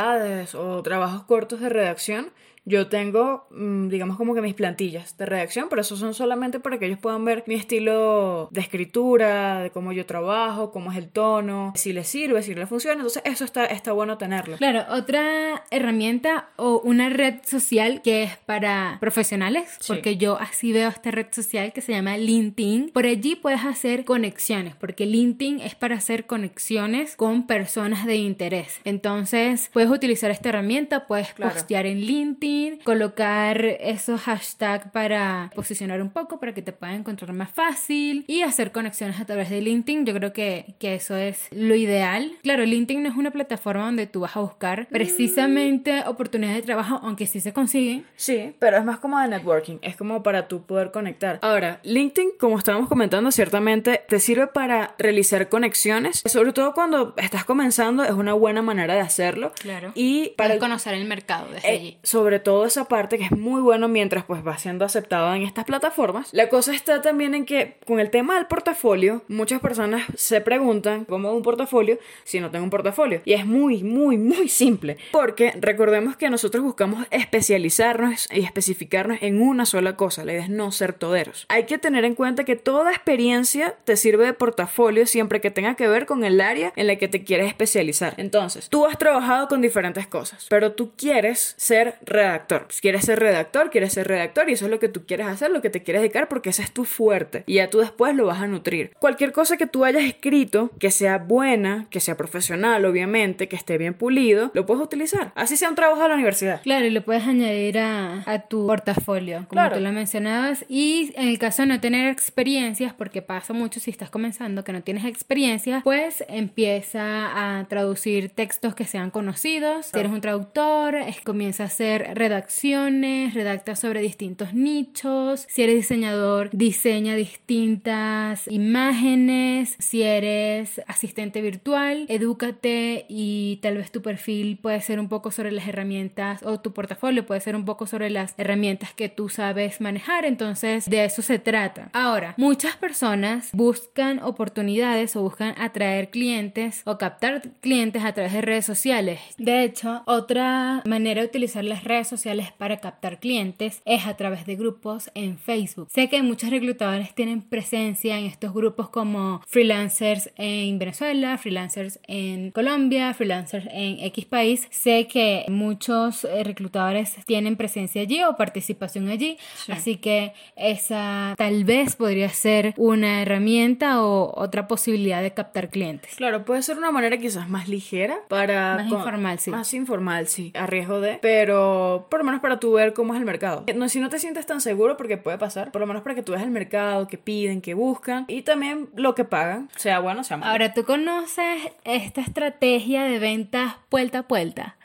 o 0.56 0.82
trabajos 0.84 1.24
cortos 1.24 1.60
de 1.60 1.70
redacción, 1.70 2.32
yo 2.68 2.88
tengo, 2.88 3.48
mm, 3.50 3.88
digamos, 3.88 4.18
como 4.18 4.36
que 4.36 4.42
mis 4.42 4.54
plantillas 4.54 5.16
de 5.18 5.26
redacción, 5.26 5.68
pero 5.70 5.82
eso 5.82 5.96
son 5.96 6.14
solamente 6.14 6.60
para 6.60 6.78
que 6.78 6.88
ellos 6.88 7.00
puedan 7.00 7.24
ver 7.24 7.46
mi 7.48 7.56
estilo 7.56 8.50
de 8.52 8.60
escritura, 8.60 9.62
de 9.62 9.70
cómo 9.70 9.94
yo 9.94 10.06
trabajo, 10.06 10.70
cómo 10.72 10.92
es 10.92 10.98
el 10.98 11.08
tono, 11.08 11.72
si 11.76 11.94
les 11.94 12.10
sirve, 12.10 12.44
si 12.44 12.54
les 12.54 12.68
funciona. 12.68 12.96
Entonces, 12.96 13.24
eso 13.26 13.46
está, 13.46 13.66
está 13.68 13.94
bueno 13.94 14.18
tenerlo. 14.18 14.58
Claro, 14.58 14.84
otra 14.94 15.64
herramienta 15.72 16.50
o 16.58 16.82
una 16.84 17.08
red 17.08 17.36
social 17.46 18.02
que 18.02 18.24
es 18.24 18.36
para 18.36 18.98
profesionales, 19.00 19.80
porque 19.88 20.18
yo 20.18 20.38
así 20.38 20.74
veo 20.74 20.90
esta 20.90 21.12
red 21.12 21.28
social 21.32 21.72
que 21.72 21.80
se 21.80 21.94
llama 21.94 22.18
LinkedIn. 22.18 22.90
Por 22.90 23.06
allí 23.06 23.36
puedes 23.36 23.64
hacer 23.64 24.04
conexiones, 24.04 24.76
porque 24.76 25.06
LinkedIn 25.06 25.62
es 25.62 25.76
para 25.76 25.96
hacer 25.96 26.26
conexiones 26.26 27.16
con 27.16 27.48
personas 27.48 28.06
de 28.06 28.18
interés. 28.18 28.82
Entonces, 28.84 29.70
puedes 29.72 29.90
utilizar 29.90 30.32
esta 30.32 30.50
herramienta, 30.50 31.08
puedes 31.08 31.32
postear 31.32 31.86
en 31.86 32.02
LinkedIn 32.02 32.57
colocar 32.84 33.64
esos 33.66 34.22
hashtags 34.22 34.92
para 34.92 35.52
posicionar 35.56 36.02
un 36.02 36.10
poco, 36.10 36.40
para 36.40 36.54
que 36.54 36.62
te 36.62 36.72
puedan 36.72 36.96
encontrar 36.96 37.34
más 37.34 37.50
fácil 37.50 38.26
y 38.28 38.42
hacer 38.42 38.72
conexiones 38.72 39.20
a 39.20 39.26
través 39.26 39.50
de 39.50 39.62
LinkedIn. 39.62 40.06
Yo 40.06 40.14
creo 40.14 40.34
que, 40.34 40.76
que 40.80 40.96
eso 40.96 41.16
es 41.16 41.48
lo 41.52 41.76
ideal. 41.76 42.32
Claro, 42.44 42.66
LinkedIn 42.66 43.04
no 43.04 43.10
es 43.10 43.16
una 43.16 43.32
plataforma 43.32 43.86
donde 43.86 44.08
tú 44.08 44.22
vas 44.22 44.36
a 44.36 44.42
buscar 44.42 44.88
precisamente 44.88 46.04
oportunidades 46.06 46.58
de 46.58 46.64
trabajo, 46.64 47.00
aunque 47.04 47.28
sí 47.28 47.40
se 47.40 47.54
consiguen. 47.54 48.06
Sí, 48.16 48.54
pero 48.60 48.78
es 48.78 48.86
más 48.86 49.00
como 49.00 49.20
de 49.20 49.28
networking, 49.28 49.78
es 49.82 49.96
como 49.96 50.24
para 50.24 50.48
tú 50.48 50.64
poder 50.64 50.92
conectar. 50.92 51.40
Ahora, 51.42 51.80
LinkedIn, 51.84 52.32
como 52.40 52.58
estábamos 52.58 52.90
comentando, 52.90 53.32
ciertamente 53.32 54.02
te 54.08 54.20
sirve 54.20 54.48
para 54.48 54.96
realizar 54.98 55.50
conexiones, 55.50 56.24
sobre 56.26 56.54
todo 56.54 56.74
cuando 56.74 57.14
estás 57.18 57.46
comenzando, 57.46 58.04
es 58.04 58.12
una 58.12 58.34
buena 58.34 58.62
manera 58.62 58.94
de 58.94 59.02
hacerlo. 59.02 59.52
Claro. 59.60 59.92
Y 59.96 60.34
para 60.38 60.58
conocer 60.58 60.94
el 60.94 61.06
mercado 61.06 61.50
desde 61.52 61.68
eh, 61.68 61.78
allí. 61.78 61.98
Sobre 62.04 62.40
toda 62.48 62.66
esa 62.66 62.86
parte 62.86 63.18
que 63.18 63.26
es 63.26 63.32
muy 63.32 63.60
bueno 63.60 63.90
mientras 63.90 64.24
pues 64.24 64.42
va 64.48 64.58
siendo 64.58 64.86
aceptado 64.86 65.36
en 65.36 65.42
estas 65.42 65.66
plataformas. 65.66 66.30
La 66.32 66.48
cosa 66.48 66.74
está 66.74 67.02
también 67.02 67.36
en 67.36 67.46
que 67.46 67.76
con 67.86 68.00
el 68.00 68.10
tema 68.10 68.36
del 68.36 68.46
portafolio, 68.46 69.22
muchas 69.28 69.60
personas 69.60 70.04
se 70.16 70.40
preguntan 70.40 71.04
cómo 71.04 71.34
un 71.34 71.44
portafolio 71.44 72.00
si 72.24 72.40
no 72.40 72.50
tengo 72.50 72.64
un 72.64 72.70
portafolio. 72.70 73.22
Y 73.26 73.34
es 73.34 73.46
muy, 73.46 73.84
muy, 73.84 74.18
muy 74.18 74.48
simple. 74.48 74.96
Porque 75.12 75.52
recordemos 75.60 76.16
que 76.16 76.30
nosotros 76.30 76.64
buscamos 76.64 77.06
especializarnos 77.12 78.30
y 78.32 78.46
especificarnos 78.46 79.18
en 79.20 79.42
una 79.42 79.66
sola 79.66 79.98
cosa. 79.98 80.24
La 80.24 80.32
idea 80.32 80.44
es 80.44 80.50
no 80.50 80.72
ser 80.72 80.94
toderos. 80.94 81.48
Hay 81.50 81.66
que 81.66 81.78
tener 81.78 82.06
en 82.06 82.16
cuenta 82.16 82.46
que 82.46 82.56
toda 82.56 82.92
experiencia 82.92 83.76
te 83.84 83.98
sirve 83.98 84.24
de 84.24 84.32
portafolio 84.32 85.06
siempre 85.06 85.42
que 85.42 85.52
tenga 85.52 85.76
que 85.76 85.90
ver 85.90 86.06
con 86.06 86.24
el 86.24 86.40
área 86.40 86.72
en 86.78 86.88
la 86.88 86.96
que 86.96 87.10
te 87.10 87.26
quieres 87.26 87.48
especializar. 87.48 88.14
Entonces, 88.16 88.70
tú 88.70 88.86
has 88.86 88.98
trabajado 88.98 89.50
con 89.50 89.60
diferentes 89.60 90.08
cosas, 90.08 90.48
pero 90.50 90.72
tú 90.72 90.94
quieres 90.96 91.54
ser 91.58 91.96
redactor 92.06 92.27
redactor. 92.28 92.66
Si 92.70 92.82
quieres 92.82 93.06
ser 93.06 93.20
redactor, 93.20 93.70
quieres 93.70 93.94
ser 93.94 94.08
redactor 94.08 94.50
y 94.50 94.54
eso 94.54 94.66
es 94.66 94.72
lo 94.72 94.80
que 94.80 94.90
tú 94.90 95.06
quieres 95.06 95.28
hacer, 95.28 95.52
lo 95.52 95.62
que 95.62 95.70
te 95.70 95.84
quieres 95.84 96.02
dedicar 96.02 96.28
porque 96.28 96.50
ese 96.50 96.62
es 96.64 96.72
tu 96.72 96.86
fuerte 96.86 97.44
y 97.48 97.56
ya 97.56 97.70
tú 97.70 97.80
después 97.80 98.16
lo 98.16 98.26
vas 98.26 98.42
a 98.42 98.48
nutrir. 98.48 98.92
Cualquier 99.00 99.32
cosa 99.32 99.58
que 99.58 99.68
tú 99.68 99.86
hayas 99.86 100.04
escrito, 100.04 100.72
que 100.80 100.92
sea 100.92 101.18
buena, 101.18 101.88
que 101.90 102.00
sea 102.00 102.16
profesional, 102.18 102.86
obviamente, 102.86 103.48
que 103.48 103.56
esté 103.56 103.78
bien 103.78 103.94
pulido, 103.94 104.52
lo 104.54 104.66
puedes 104.66 104.84
utilizar. 104.84 105.32
Así 105.36 105.58
sea 105.58 105.70
un 105.70 105.76
trabajo 105.76 106.02
de 106.04 106.10
la 106.10 106.16
universidad. 106.16 106.62
Claro, 106.62 106.86
y 106.86 106.90
lo 106.90 107.02
puedes 107.04 107.24
añadir 107.28 107.80
a, 107.80 108.24
a 108.26 108.40
tu 108.48 108.68
portafolio, 108.68 109.38
como 109.48 109.50
Claro. 109.62 109.78
tú 109.78 109.82
lo 109.84 109.92
mencionabas. 109.92 110.66
Y 110.68 111.14
en 111.16 111.28
el 111.30 111.40
caso 111.40 111.64
de 111.64 111.68
no 111.70 111.80
tener 111.80 112.10
experiencias, 112.10 112.94
porque 112.94 113.22
pasa 113.22 113.54
mucho 113.54 113.80
si 113.80 113.92
estás 113.92 114.10
comenzando 114.10 114.64
que 114.64 114.74
no 114.74 114.82
tienes 114.82 115.06
experiencias, 115.06 115.84
pues 115.84 116.24
empieza 116.28 117.60
a 117.60 117.66
traducir 117.68 118.30
textos 118.30 118.76
que 118.76 118.86
sean 118.86 119.12
conocidos. 119.12 119.88
Si 119.88 120.00
eres 120.00 120.12
un 120.12 120.22
traductor, 120.22 120.96
comienza 121.24 121.64
a 121.64 121.66
hacer 121.68 122.17
redacciones, 122.18 123.34
redacta 123.34 123.76
sobre 123.76 124.02
distintos 124.02 124.54
nichos. 124.54 125.46
Si 125.50 125.64
eres 125.64 125.76
diseñador, 125.76 126.50
diseña 126.52 127.16
distintas 127.16 128.48
imágenes. 128.48 129.76
Si 129.80 130.04
eres 130.04 130.82
asistente 130.88 131.42
virtual, 131.42 132.06
edúcate 132.10 133.06
y 133.10 133.60
tal 133.62 133.78
vez 133.78 133.92
tu 133.92 134.02
perfil 134.02 134.58
puede 134.58 134.82
ser 134.82 135.00
un 135.00 135.10
poco 135.10 135.32
sobre 135.32 135.52
las 135.52 135.68
herramientas 135.68 136.42
o 136.44 136.60
tu 136.60 136.74
portafolio 136.74 137.26
puede 137.26 137.42
ser 137.42 137.56
un 137.56 137.66
poco 137.66 137.88
sobre 137.88 138.10
las 138.10 138.34
herramientas 138.38 138.94
que 138.94 139.10
tú 139.10 139.30
sabes 139.30 139.82
manejar. 139.82 140.26
Entonces, 140.26 140.90
de 140.90 141.06
eso 141.06 141.22
se 141.22 141.40
trata. 141.40 141.90
Ahora, 141.94 142.34
muchas 142.38 142.76
personas 142.76 143.50
buscan 143.54 144.20
oportunidades 144.20 145.16
o 145.16 145.22
buscan 145.22 145.54
atraer 145.58 146.10
clientes 146.10 146.82
o 146.86 146.98
captar 146.98 147.42
clientes 147.62 148.04
a 148.04 148.14
través 148.14 148.34
de 148.34 148.42
redes 148.42 148.66
sociales. 148.66 149.20
De 149.38 149.64
hecho, 149.64 150.04
otra 150.06 150.82
manera 150.86 151.22
de 151.22 151.28
utilizar 151.28 151.64
las 151.64 151.84
redes 151.84 152.07
sociales 152.08 152.52
para 152.58 152.78
captar 152.78 153.20
clientes 153.20 153.82
es 153.86 154.06
a 154.06 154.16
través 154.18 154.46
de 154.46 154.56
grupos 154.56 155.12
en 155.14 155.38
Facebook. 155.38 155.88
Sé 155.92 156.10
que 156.10 156.22
muchos 156.24 156.50
reclutadores 156.50 157.14
tienen 157.16 157.42
presencia 157.42 158.18
en 158.18 158.26
estos 158.26 158.54
grupos 158.54 158.90
como 158.90 159.42
freelancers 159.48 160.32
en 160.38 160.78
Venezuela, 160.80 161.38
freelancers 161.38 162.00
en 162.08 162.52
Colombia, 162.52 163.14
freelancers 163.14 163.68
en 163.72 164.00
X 164.00 164.26
país. 164.26 164.68
Sé 164.72 165.08
que 165.08 165.46
muchos 165.50 166.24
eh, 166.26 166.44
reclutadores 166.44 167.16
tienen 167.26 167.56
presencia 167.56 168.02
allí 168.02 168.24
o 168.24 168.36
participación 168.36 169.10
allí, 169.10 169.38
Sí. 169.66 169.72
así 169.72 169.96
que 169.98 170.34
esa 170.56 171.34
tal 171.38 171.64
vez 171.64 171.96
podría 171.96 172.30
ser 172.30 172.74
una 172.78 173.22
herramienta 173.22 174.04
o 174.04 174.34
otra 174.40 174.68
posibilidad 174.68 175.22
de 175.22 175.32
captar 175.34 175.70
clientes. 175.70 176.16
Claro, 176.16 176.46
puede 176.46 176.62
ser 176.62 176.78
una 176.78 176.92
manera 176.92 177.18
quizás 177.18 177.50
más 177.50 177.68
ligera 177.68 178.18
para... 178.28 178.76
Más 178.76 178.92
informal, 178.92 179.40
sí. 179.40 179.52
Más 179.52 179.74
informal, 179.74 180.28
sí. 180.28 180.52
A 180.56 180.66
riesgo 180.68 181.00
de... 181.02 181.20
Pero 181.22 181.97
por 182.06 182.20
lo 182.20 182.26
menos 182.26 182.42
para 182.42 182.60
tú 182.60 182.74
ver 182.74 182.94
cómo 182.94 183.14
es 183.14 183.20
el 183.20 183.26
mercado. 183.26 183.66
No, 183.76 183.90
si 183.90 184.00
no 184.00 184.10
te 184.10 184.20
sientes 184.20 184.46
tan 184.46 184.62
seguro, 184.62 184.98
porque 184.98 185.18
puede 185.18 185.38
pasar, 185.38 185.72
por 185.72 185.82
lo 185.82 185.88
menos 185.88 186.04
para 186.04 186.16
que 186.16 186.24
tú 186.24 186.34
veas 186.34 186.44
el 186.44 186.52
mercado, 186.52 187.08
que 187.08 187.18
piden, 187.18 187.62
que 187.62 187.74
buscan 187.74 188.26
y 188.28 188.42
también 188.42 188.90
lo 188.96 189.16
que 189.16 189.24
pagan, 189.24 189.70
sea 189.76 190.00
bueno, 190.00 190.24
sea 190.24 190.38
malo. 190.38 190.52
Ahora, 190.52 190.74
¿tú 190.74 190.84
conoces 190.86 191.72
esta 191.84 192.22
estrategia 192.22 193.04
de 193.04 193.20
ventas 193.20 193.76
puerta 193.90 194.20
a 194.20 194.28
puerta? 194.28 194.78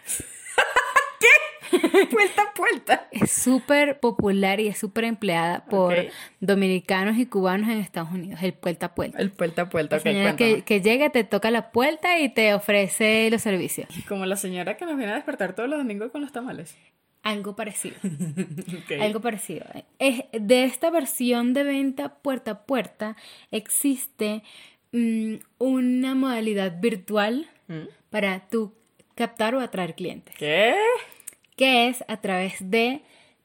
puerta 2.10 2.42
a 2.50 2.54
puerta. 2.54 3.08
Es 3.10 3.32
súper 3.32 4.00
popular 4.00 4.60
y 4.60 4.68
es 4.68 4.78
súper 4.78 5.04
empleada 5.04 5.64
por 5.64 5.94
dominicanos 6.40 7.16
y 7.18 7.26
cubanos 7.26 7.68
en 7.68 7.78
Estados 7.78 8.10
Unidos, 8.10 8.42
el 8.42 8.54
puerta 8.54 8.86
a 8.86 8.94
puerta. 8.94 9.18
El 9.18 9.30
puerta 9.30 9.62
a 9.62 9.68
puerta, 9.68 9.96
La 9.96 10.02
señora 10.02 10.36
que, 10.36 10.62
que 10.62 10.80
llega, 10.80 11.10
te 11.10 11.24
toca 11.24 11.50
la 11.50 11.70
puerta 11.70 12.18
y 12.18 12.28
te 12.28 12.54
ofrece 12.54 13.28
los 13.30 13.42
servicios. 13.42 13.88
Como 14.08 14.26
la 14.26 14.36
señora 14.36 14.76
que 14.76 14.84
nos 14.84 14.96
viene 14.96 15.12
a 15.12 15.16
despertar 15.16 15.54
todos 15.54 15.68
los 15.68 15.78
domingos 15.78 16.10
con 16.10 16.20
los 16.20 16.32
tamales. 16.32 16.76
Algo 17.22 17.54
parecido. 17.54 17.96
Algo 19.00 19.20
parecido. 19.20 19.64
Es, 19.98 20.24
de 20.32 20.64
esta 20.64 20.90
versión 20.90 21.54
de 21.54 21.62
venta 21.62 22.16
puerta 22.16 22.50
a 22.50 22.66
puerta 22.66 23.16
existe 23.50 24.42
mm, 24.90 25.34
una 25.58 26.14
modalidad 26.14 26.80
virtual 26.80 27.48
¿Mm? 27.68 27.82
para 28.10 28.48
tú 28.48 28.74
captar 29.14 29.54
o 29.54 29.60
atraer 29.60 29.94
clientes, 29.94 30.34
¿Qué? 30.36 30.74
que 31.56 31.88
es 31.88 32.04
a 32.08 32.20
través 32.20 32.54
de 32.58 33.02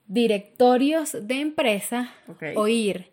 directorios 0.08 1.16
de 1.28 1.42
empresa 1.42 2.14
o 2.56 2.68
ir 2.68 3.12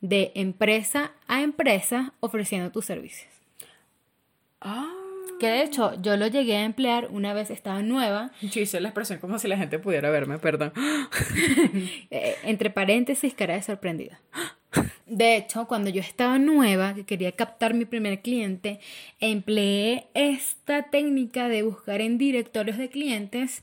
de 0.00 0.32
empresa 0.34 1.12
a 1.26 1.42
empresa 1.42 2.14
ofreciendo 2.20 2.70
tus 2.70 2.84
servicios. 2.84 3.32
Ah. 4.60 4.95
Que 5.38 5.48
de 5.48 5.62
hecho 5.62 6.00
yo 6.00 6.16
lo 6.16 6.26
llegué 6.28 6.56
a 6.56 6.64
emplear 6.64 7.08
una 7.10 7.34
vez 7.34 7.50
estaba 7.50 7.82
nueva, 7.82 8.30
Yo 8.40 8.60
hice 8.60 8.80
la 8.80 8.88
expresión 8.88 9.18
como 9.18 9.38
si 9.38 9.48
la 9.48 9.56
gente 9.56 9.78
pudiera 9.78 10.10
verme, 10.10 10.38
perdón. 10.38 10.72
eh, 12.10 12.36
entre 12.44 12.70
paréntesis, 12.70 13.34
cara 13.34 13.54
de 13.54 13.62
sorprendida. 13.62 14.20
De 15.06 15.36
hecho, 15.36 15.66
cuando 15.68 15.90
yo 15.90 16.00
estaba 16.00 16.38
nueva, 16.38 16.94
que 16.94 17.04
quería 17.04 17.32
captar 17.32 17.74
mi 17.74 17.84
primer 17.84 18.20
cliente, 18.22 18.80
empleé 19.20 20.08
esta 20.14 20.90
técnica 20.90 21.48
de 21.48 21.62
buscar 21.62 22.00
en 22.00 22.18
directorios 22.18 22.76
de 22.76 22.88
clientes 22.88 23.62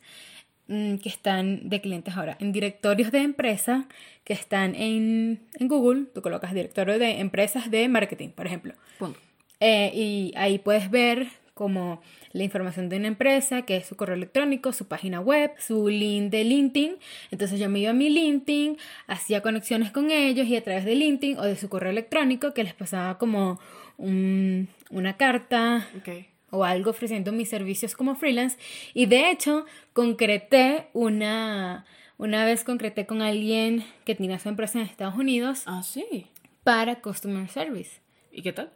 mm, 0.67 0.97
que 0.97 1.09
están 1.09 1.69
de 1.69 1.81
clientes 1.81 2.15
ahora, 2.15 2.37
en 2.39 2.53
directorios 2.53 3.11
de 3.11 3.19
empresa 3.19 3.87
que 4.23 4.33
están 4.33 4.75
en, 4.75 5.41
en 5.55 5.67
Google, 5.67 6.05
tú 6.13 6.21
colocas 6.21 6.53
directorio 6.53 6.97
de 6.97 7.19
empresas 7.19 7.69
de 7.69 7.89
marketing, 7.89 8.29
por 8.29 8.47
ejemplo. 8.47 8.73
Punto. 8.97 9.19
Eh, 9.59 9.91
y 9.93 10.33
ahí 10.35 10.59
puedes 10.59 10.89
ver 10.89 11.27
como 11.63 12.01
la 12.33 12.43
información 12.43 12.89
de 12.89 12.97
una 12.97 13.07
empresa, 13.07 13.61
que 13.61 13.77
es 13.77 13.85
su 13.85 13.95
correo 13.95 14.15
electrónico, 14.17 14.73
su 14.73 14.85
página 14.89 15.21
web, 15.21 15.51
su 15.59 15.87
link 15.87 16.29
de 16.29 16.43
LinkedIn. 16.43 16.95
Entonces 17.31 17.57
yo 17.57 17.69
me 17.69 17.79
iba 17.79 17.91
a 17.91 17.93
mi 17.93 18.09
LinkedIn, 18.09 18.75
hacía 19.07 19.41
conexiones 19.41 19.89
con 19.91 20.11
ellos 20.11 20.45
y 20.47 20.57
a 20.57 20.61
través 20.63 20.83
de 20.83 20.93
LinkedIn 20.95 21.37
o 21.39 21.43
de 21.43 21.55
su 21.55 21.69
correo 21.69 21.89
electrónico 21.91 22.53
que 22.53 22.65
les 22.65 22.73
pasaba 22.73 23.17
como 23.17 23.61
un- 23.97 24.67
una 24.89 25.15
carta 25.15 25.87
Ok. 25.97 26.25
o 26.51 26.65
algo 26.65 26.89
ofreciendo 26.89 27.31
mis 27.31 27.47
servicios 27.47 27.95
como 27.95 28.15
freelance. 28.15 28.57
Y 28.93 29.05
de 29.05 29.31
hecho, 29.31 29.65
concreté 29.93 30.87
una, 30.91 31.85
una 32.17 32.43
vez 32.43 32.65
concreté 32.65 33.05
con 33.05 33.21
alguien 33.21 33.85
que 34.03 34.15
tenía 34.15 34.37
su 34.37 34.49
empresa 34.49 34.79
en 34.81 34.85
Estados 34.87 35.15
Unidos 35.15 35.63
Ah, 35.65 35.81
sí. 35.81 36.27
para 36.65 36.99
Customer 36.99 37.47
Service. 37.47 38.01
¿Y 38.33 38.41
qué 38.41 38.51
tal? 38.51 38.69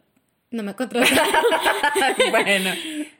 No 0.50 0.62
me 0.62 0.74
contrataron. 0.74 1.18
bueno. 2.30 2.70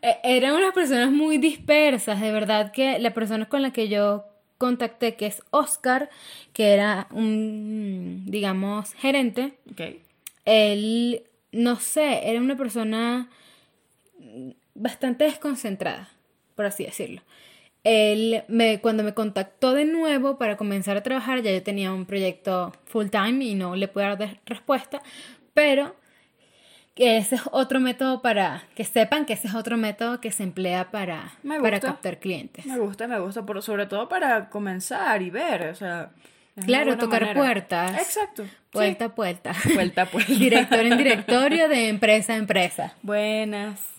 Eh, 0.02 0.16
Eran 0.24 0.54
unas 0.54 0.72
personas 0.72 1.10
muy 1.10 1.38
dispersas, 1.38 2.20
de 2.20 2.32
verdad 2.32 2.72
que 2.72 2.98
la 2.98 3.12
persona 3.12 3.48
con 3.48 3.62
la 3.62 3.72
que 3.72 3.88
yo 3.88 4.24
contacté, 4.56 5.14
que 5.14 5.26
es 5.26 5.42
Oscar, 5.50 6.08
que 6.52 6.72
era 6.72 7.06
un, 7.12 8.24
digamos, 8.26 8.94
gerente, 8.94 9.52
Ok. 9.70 9.80
él, 10.46 11.22
no 11.52 11.76
sé, 11.76 12.28
era 12.30 12.40
una 12.40 12.56
persona 12.56 13.28
bastante 14.74 15.24
desconcentrada, 15.24 16.08
por 16.56 16.64
así 16.66 16.84
decirlo. 16.84 17.22
Él, 17.84 18.42
me, 18.48 18.80
cuando 18.80 19.02
me 19.04 19.14
contactó 19.14 19.72
de 19.72 19.84
nuevo 19.84 20.36
para 20.38 20.56
comenzar 20.56 20.96
a 20.96 21.02
trabajar, 21.02 21.42
ya 21.42 21.52
yo 21.52 21.62
tenía 21.62 21.92
un 21.92 22.06
proyecto 22.06 22.72
full 22.86 23.06
time 23.08 23.44
y 23.44 23.54
no 23.54 23.76
le 23.76 23.86
pude 23.88 24.04
dar 24.16 24.40
respuesta, 24.46 25.00
pero 25.54 25.94
que 26.98 27.16
ese 27.16 27.36
es 27.36 27.42
otro 27.52 27.78
método 27.78 28.20
para 28.22 28.64
que 28.74 28.82
sepan 28.82 29.24
que 29.24 29.34
ese 29.34 29.46
es 29.46 29.54
otro 29.54 29.76
método 29.76 30.20
que 30.20 30.32
se 30.32 30.42
emplea 30.42 30.90
para, 30.90 31.30
Me 31.44 31.60
para 31.60 31.78
captar 31.78 32.18
clientes. 32.18 32.66
Me 32.66 32.76
gusta, 32.76 33.06
me 33.06 33.20
gusta, 33.20 33.46
pero 33.46 33.62
sobre 33.62 33.86
todo 33.86 34.08
para 34.08 34.50
comenzar 34.50 35.22
y 35.22 35.30
ver, 35.30 35.68
o 35.68 35.74
sea. 35.76 36.10
Claro, 36.66 36.98
tocar 36.98 37.20
manera. 37.20 37.38
puertas. 37.38 37.92
Exacto. 37.92 38.44
Puerta 38.72 39.04
a 39.04 39.14
puerta. 39.14 39.52
Puerta 39.74 40.02
a 40.02 40.06
puerta. 40.06 40.32
Director 40.38 40.80
en 40.80 40.98
directorio 40.98 41.68
de 41.68 41.88
empresa 41.88 42.32
a 42.32 42.36
empresa. 42.36 42.94
Buenas. 43.02 43.97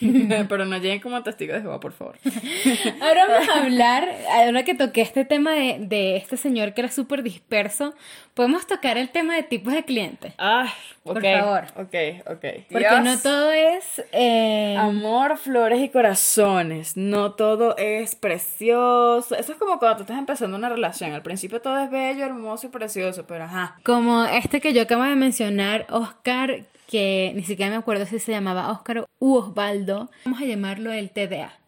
pero 0.48 0.64
no 0.64 0.76
lleguen 0.78 1.00
como 1.00 1.22
testigos 1.22 1.56
de 1.56 1.62
Jehová, 1.62 1.80
por 1.80 1.92
favor. 1.92 2.16
Ahora 3.00 3.26
vamos 3.28 3.48
a 3.48 3.62
hablar, 3.62 4.08
ahora 4.30 4.64
que 4.64 4.74
toqué 4.74 5.00
este 5.02 5.24
tema 5.24 5.52
de, 5.52 5.76
de 5.80 6.16
este 6.16 6.36
señor 6.36 6.74
que 6.74 6.82
era 6.82 6.90
súper 6.90 7.22
disperso, 7.22 7.94
podemos 8.34 8.66
tocar 8.66 8.98
el 8.98 9.08
tema 9.10 9.34
de 9.34 9.42
tipos 9.42 9.72
de 9.72 9.84
clientes. 9.84 10.32
Ok. 11.04 11.14
Por 11.14 11.22
favor. 11.22 11.64
Ok, 11.76 11.94
ok. 12.26 12.44
Porque 12.70 12.88
Dios. 12.88 13.02
no 13.02 13.18
todo 13.18 13.52
es... 13.52 14.02
eh, 14.12 14.76
Amor, 14.78 15.38
flores 15.38 15.80
y 15.80 15.88
corazones. 15.88 16.96
No 16.96 17.32
todo 17.32 17.76
es 17.78 18.14
precioso. 18.14 19.34
Eso 19.36 19.52
es 19.52 19.58
como 19.58 19.78
cuando 19.78 19.98
tú 19.98 20.02
estás 20.02 20.18
empezando 20.18 20.56
una 20.56 20.68
relación. 20.68 21.12
Al 21.12 21.22
principio 21.22 21.60
todo 21.60 21.78
es 21.78 21.90
bello, 21.90 22.24
hermoso 22.24 22.66
y 22.66 22.70
precioso, 22.70 23.26
pero 23.26 23.44
ajá. 23.44 23.76
como 23.84 24.24
este 24.24 24.60
que 24.60 24.72
yo 24.72 24.82
acabo 24.82 25.04
de 25.04 25.14
mencionar, 25.16 25.86
Oscar, 25.90 26.64
que 26.86 27.32
ni 27.34 27.42
siquiera 27.42 27.70
me 27.70 27.76
acuerdo 27.76 28.06
si 28.06 28.18
se 28.18 28.32
llamaba 28.32 28.70
Oscar 28.70 29.06
u 29.18 29.34
Osvaldo, 29.34 30.10
vamos 30.24 30.40
a 30.40 30.44
llamarlo 30.44 30.92
el 30.92 31.10
TDA. 31.10 31.58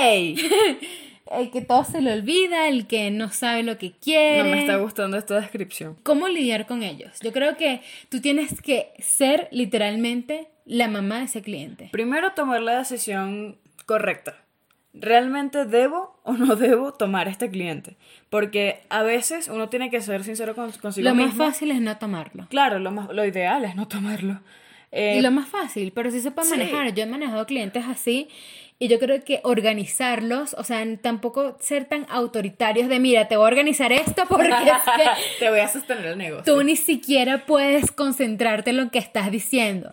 ¡Ey! 0.00 0.36
El 1.30 1.50
que 1.50 1.60
todo 1.60 1.82
se 1.82 2.00
le 2.00 2.12
olvida, 2.12 2.68
el 2.68 2.86
que 2.86 3.10
no 3.10 3.32
sabe 3.32 3.64
lo 3.64 3.78
que 3.78 3.90
quiere. 3.90 4.44
No 4.44 4.50
me 4.50 4.60
está 4.60 4.76
gustando 4.76 5.16
esta 5.16 5.40
descripción. 5.40 5.96
¿Cómo 6.04 6.28
lidiar 6.28 6.66
con 6.66 6.84
ellos? 6.84 7.18
Yo 7.20 7.32
creo 7.32 7.56
que 7.56 7.80
tú 8.08 8.20
tienes 8.20 8.60
que 8.62 8.92
ser 9.00 9.48
literalmente 9.50 10.46
la 10.64 10.86
mamá 10.86 11.18
de 11.18 11.24
ese 11.24 11.42
cliente. 11.42 11.88
Primero, 11.90 12.32
tomar 12.34 12.62
la 12.62 12.78
decisión 12.78 13.58
correcta. 13.86 14.36
¿Realmente 15.00 15.64
debo 15.64 16.18
o 16.24 16.32
no 16.34 16.56
debo 16.56 16.92
tomar 16.92 17.28
este 17.28 17.50
cliente? 17.50 17.96
Porque 18.30 18.80
a 18.88 19.02
veces 19.02 19.48
uno 19.48 19.68
tiene 19.68 19.90
que 19.90 20.00
ser 20.00 20.24
sincero 20.24 20.54
con, 20.54 20.70
consigo 20.72 21.08
Lo 21.08 21.14
más 21.14 21.26
mismo. 21.26 21.44
fácil 21.46 21.70
es 21.70 21.80
no 21.80 21.96
tomarlo. 21.98 22.46
Claro, 22.48 22.78
lo, 22.78 22.90
más, 22.90 23.08
lo 23.10 23.24
ideal 23.24 23.64
es 23.64 23.74
no 23.76 23.86
tomarlo. 23.88 24.40
Eh, 24.92 25.16
Y 25.18 25.20
lo 25.20 25.30
más 25.30 25.48
fácil, 25.48 25.92
pero 25.92 26.10
sí 26.10 26.20
se 26.20 26.30
puede 26.30 26.48
sí. 26.48 26.56
manejar. 26.56 26.94
Yo 26.94 27.02
he 27.02 27.06
manejado 27.06 27.44
clientes 27.46 27.84
así 27.86 28.28
y 28.78 28.88
yo 28.88 28.98
creo 28.98 29.22
que 29.24 29.40
organizarlos, 29.42 30.54
o 30.54 30.64
sea, 30.64 30.84
tampoco 31.02 31.56
ser 31.60 31.86
tan 31.86 32.06
autoritarios 32.08 32.88
de, 32.88 32.98
mira, 33.00 33.26
te 33.26 33.36
voy 33.36 33.44
a 33.44 33.48
organizar 33.48 33.90
esto 33.92 34.24
porque 34.28 34.48
es 34.48 34.54
que 34.54 35.04
Te 35.40 35.50
voy 35.50 35.60
a 35.60 35.68
sostener 35.68 36.06
el 36.06 36.18
negocio. 36.18 36.44
tú 36.54 36.62
ni 36.62 36.76
siquiera 36.76 37.46
puedes 37.46 37.90
concentrarte 37.90 38.70
en 38.70 38.76
lo 38.76 38.90
que 38.90 38.98
estás 38.98 39.30
diciendo 39.30 39.92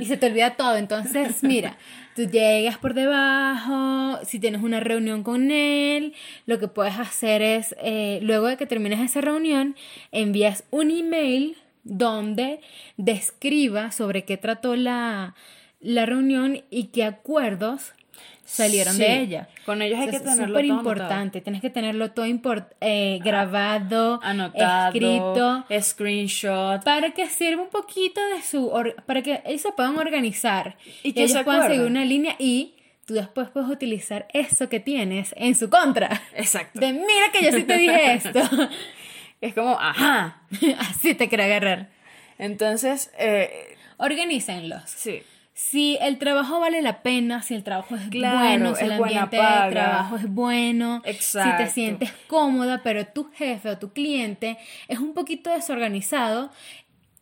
y 0.00 0.04
se 0.06 0.16
te 0.16 0.26
olvida 0.26 0.54
todo. 0.56 0.76
Entonces, 0.76 1.42
mira, 1.42 1.76
tú 2.16 2.22
llegas 2.22 2.78
por 2.78 2.94
debajo, 2.94 4.18
si 4.24 4.40
tienes 4.40 4.62
una 4.62 4.80
reunión 4.80 5.22
con 5.22 5.50
él, 5.50 6.14
lo 6.46 6.58
que 6.58 6.66
puedes 6.66 6.98
hacer 6.98 7.42
es, 7.42 7.76
eh, 7.82 8.20
luego 8.22 8.46
de 8.46 8.56
que 8.56 8.64
termines 8.64 9.00
esa 9.00 9.20
reunión, 9.20 9.76
envías 10.12 10.64
un 10.70 10.90
email 10.90 11.58
donde 11.84 12.60
describa 12.96 13.92
sobre 13.92 14.24
qué 14.24 14.38
trató 14.38 14.76
la, 14.76 15.34
la 15.80 16.06
reunión 16.06 16.62
y 16.70 16.84
qué 16.84 17.04
acuerdos 17.04 17.92
salieron 18.44 18.94
Sí, 18.94 19.02
de 19.02 19.20
ella. 19.20 19.48
con 19.64 19.82
ellos 19.82 19.98
hay 19.98 20.08
que 20.08 20.16
es 20.16 20.22
tenerlo 20.22 20.46
súper 20.58 20.66
todo 20.68 20.78
importante, 20.78 21.40
tienes 21.40 21.60
que 21.62 21.70
tenerlo 21.70 22.10
todo 22.12 22.26
import- 22.26 22.74
eh, 22.80 23.18
grabado, 23.24 24.20
Anotado, 24.22 24.86
escrito, 24.88 25.64
screenshot. 25.80 26.84
para 26.84 27.10
que 27.10 27.28
sirva 27.28 27.62
un 27.62 27.70
poquito 27.70 28.20
de 28.34 28.42
su, 28.42 28.72
para 29.06 29.22
que 29.22 29.42
ellos 29.46 29.62
se 29.62 29.72
puedan 29.72 29.96
organizar 29.98 30.76
Y 31.02 31.12
que 31.12 31.20
ellos 31.24 31.32
se 31.32 31.44
puedan 31.44 31.66
seguir 31.68 31.82
una 31.86 32.04
línea 32.04 32.36
y 32.38 32.74
tú 33.04 33.14
después 33.14 33.48
puedes 33.50 33.68
utilizar 33.68 34.26
eso 34.32 34.68
que 34.68 34.80
tienes 34.80 35.34
en 35.36 35.54
su 35.54 35.68
contra. 35.70 36.22
Exacto. 36.34 36.78
De 36.80 36.92
mira 36.92 37.30
que 37.32 37.44
yo 37.44 37.52
sí 37.52 37.62
te 37.64 37.76
dije 37.78 38.14
esto. 38.14 38.40
Es 39.40 39.52
como, 39.52 39.78
ajá. 39.78 40.40
Así 40.78 41.14
te 41.14 41.28
quiero 41.28 41.44
agarrar. 41.44 41.90
Entonces, 42.38 43.10
eh, 43.18 43.76
Organícenlos. 43.98 44.82
sí. 44.86 45.22
Si 45.56 45.96
el 46.02 46.18
trabajo 46.18 46.60
vale 46.60 46.82
la 46.82 47.00
pena, 47.00 47.40
si 47.40 47.54
el 47.54 47.64
trabajo 47.64 47.96
es 47.96 48.10
Claro, 48.10 48.40
bueno, 48.40 48.74
si 48.74 48.84
el 48.84 48.92
ambiente 48.92 49.36
de 49.36 49.70
trabajo 49.70 50.16
es 50.16 50.28
bueno, 50.28 51.02
si 51.18 51.38
te 51.56 51.66
sientes 51.68 52.12
cómoda, 52.26 52.82
pero 52.84 53.06
tu 53.06 53.30
jefe 53.32 53.70
o 53.70 53.78
tu 53.78 53.90
cliente 53.94 54.58
es 54.86 54.98
un 54.98 55.14
poquito 55.14 55.48
desorganizado, 55.48 56.50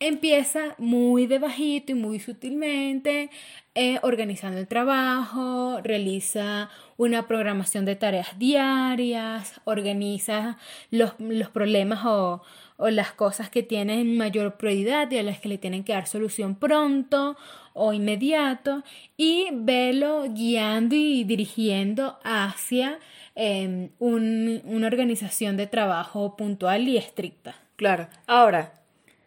empieza 0.01 0.75
muy 0.79 1.29
de 1.29 1.39
bajito 1.39 1.93
y 1.93 1.95
muy 1.95 2.19
sutilmente, 2.19 3.31
eh, 3.77 4.01
organizando 4.03 4.59
el 4.59 4.67
trabajo, 4.67 5.81
realiza 5.85 6.71
una 6.97 7.29
programación 7.29 7.85
de 7.85 7.95
tareas 7.95 8.37
diarias, 8.37 9.61
organiza 9.63 10.59
los, 10.91 11.15
los 11.21 11.51
problemas 11.51 12.05
o, 12.05 12.43
o 12.77 12.89
las 12.91 13.13
cosas 13.13 13.51
que 13.51 13.63
tienen 13.63 14.17
mayor 14.17 14.57
prioridad 14.57 15.11
y 15.11 15.19
a 15.19 15.23
las 15.23 15.39
que 15.39 15.49
le 15.49 15.59
tienen 15.59 15.85
que 15.85 15.93
dar 15.93 16.07
solución 16.07 16.57
pronto 16.57 17.37
o 17.73 17.93
inmediato 17.93 18.83
y 19.17 19.49
velo 19.53 20.25
guiando 20.29 20.95
y 20.97 21.25
dirigiendo 21.25 22.19
hacia 22.25 22.99
eh, 23.37 23.91
un- 23.99 24.61
una 24.65 24.87
organización 24.87 25.57
de 25.57 25.67
trabajo 25.67 26.37
puntual 26.37 26.87
y 26.89 26.97
estricta. 26.97 27.57
Claro. 27.77 28.07
Ahora, 28.29 28.73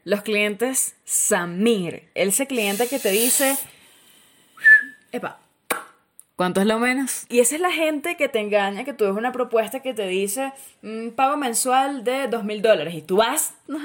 los 0.06 0.22
clientes 0.22 0.96
Samir. 1.04 2.04
Ese 2.16 2.48
cliente 2.48 2.88
que 2.88 3.00
te 3.00 3.12
dice, 3.12 3.58
epa, 5.12 5.40
¿cuánto 6.38 6.62
es 6.62 6.68
lo 6.68 6.80
menos? 6.80 7.26
Y 7.28 7.40
esa 7.40 7.56
es 7.56 7.62
la 7.62 7.72
gente 7.72 8.16
que 8.16 8.30
te 8.30 8.40
engaña, 8.40 8.86
que 8.86 8.94
tú 8.94 9.04
ves 9.04 9.14
una 9.14 9.34
propuesta 9.34 9.82
que 9.82 9.94
te 9.94 10.08
dice, 10.08 10.54
un 10.82 11.12
pago 11.14 11.36
mensual 11.36 12.06
de 12.06 12.28
dos 12.28 12.46
mil 12.46 12.62
dólares 12.62 12.94
y 12.94 13.02
tú 13.02 13.18
vas, 13.18 13.56
no 13.68 13.80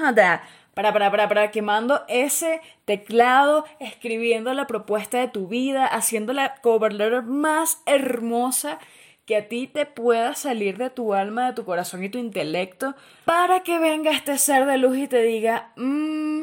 para, 0.73 0.93
para, 0.93 1.11
para, 1.11 1.27
para, 1.27 1.51
quemando 1.51 2.03
ese 2.07 2.61
teclado, 2.85 3.65
escribiendo 3.79 4.53
la 4.53 4.67
propuesta 4.67 5.19
de 5.19 5.27
tu 5.27 5.47
vida, 5.47 5.85
haciendo 5.85 6.31
la 6.31 6.55
cover 6.55 6.93
letter 6.93 7.23
más 7.23 7.81
hermosa 7.85 8.79
que 9.25 9.37
a 9.37 9.47
ti 9.47 9.67
te 9.67 9.85
pueda 9.85 10.35
salir 10.35 10.77
de 10.77 10.89
tu 10.89 11.13
alma, 11.13 11.47
de 11.47 11.53
tu 11.53 11.65
corazón 11.65 12.03
y 12.03 12.09
tu 12.09 12.17
intelecto, 12.17 12.95
para 13.25 13.61
que 13.61 13.79
venga 13.79 14.11
este 14.11 14.37
ser 14.37 14.65
de 14.65 14.77
luz 14.77 14.97
y 14.97 15.07
te 15.07 15.21
diga, 15.21 15.71
"Mm, 15.75 16.41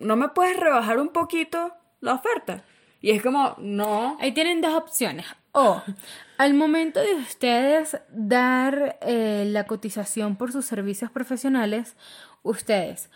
¿no 0.00 0.16
me 0.16 0.28
puedes 0.28 0.56
rebajar 0.56 0.98
un 0.98 1.08
poquito 1.08 1.72
la 2.00 2.14
oferta? 2.14 2.64
Y 3.00 3.12
es 3.12 3.22
como, 3.22 3.54
no, 3.58 4.16
Ahí 4.20 4.32
tienen 4.32 4.60
dos 4.60 4.74
opciones. 4.74 5.26
O 5.52 5.82
al 6.36 6.54
momento 6.54 7.00
de 7.00 7.14
ustedes 7.14 7.98
dar 8.10 8.98
eh, 9.00 9.44
la 9.48 9.64
cotización 9.64 10.36
por 10.36 10.52
sus 10.52 10.66
servicios 10.66 11.10
profesionales, 11.10 11.96
ustedes 12.42 13.10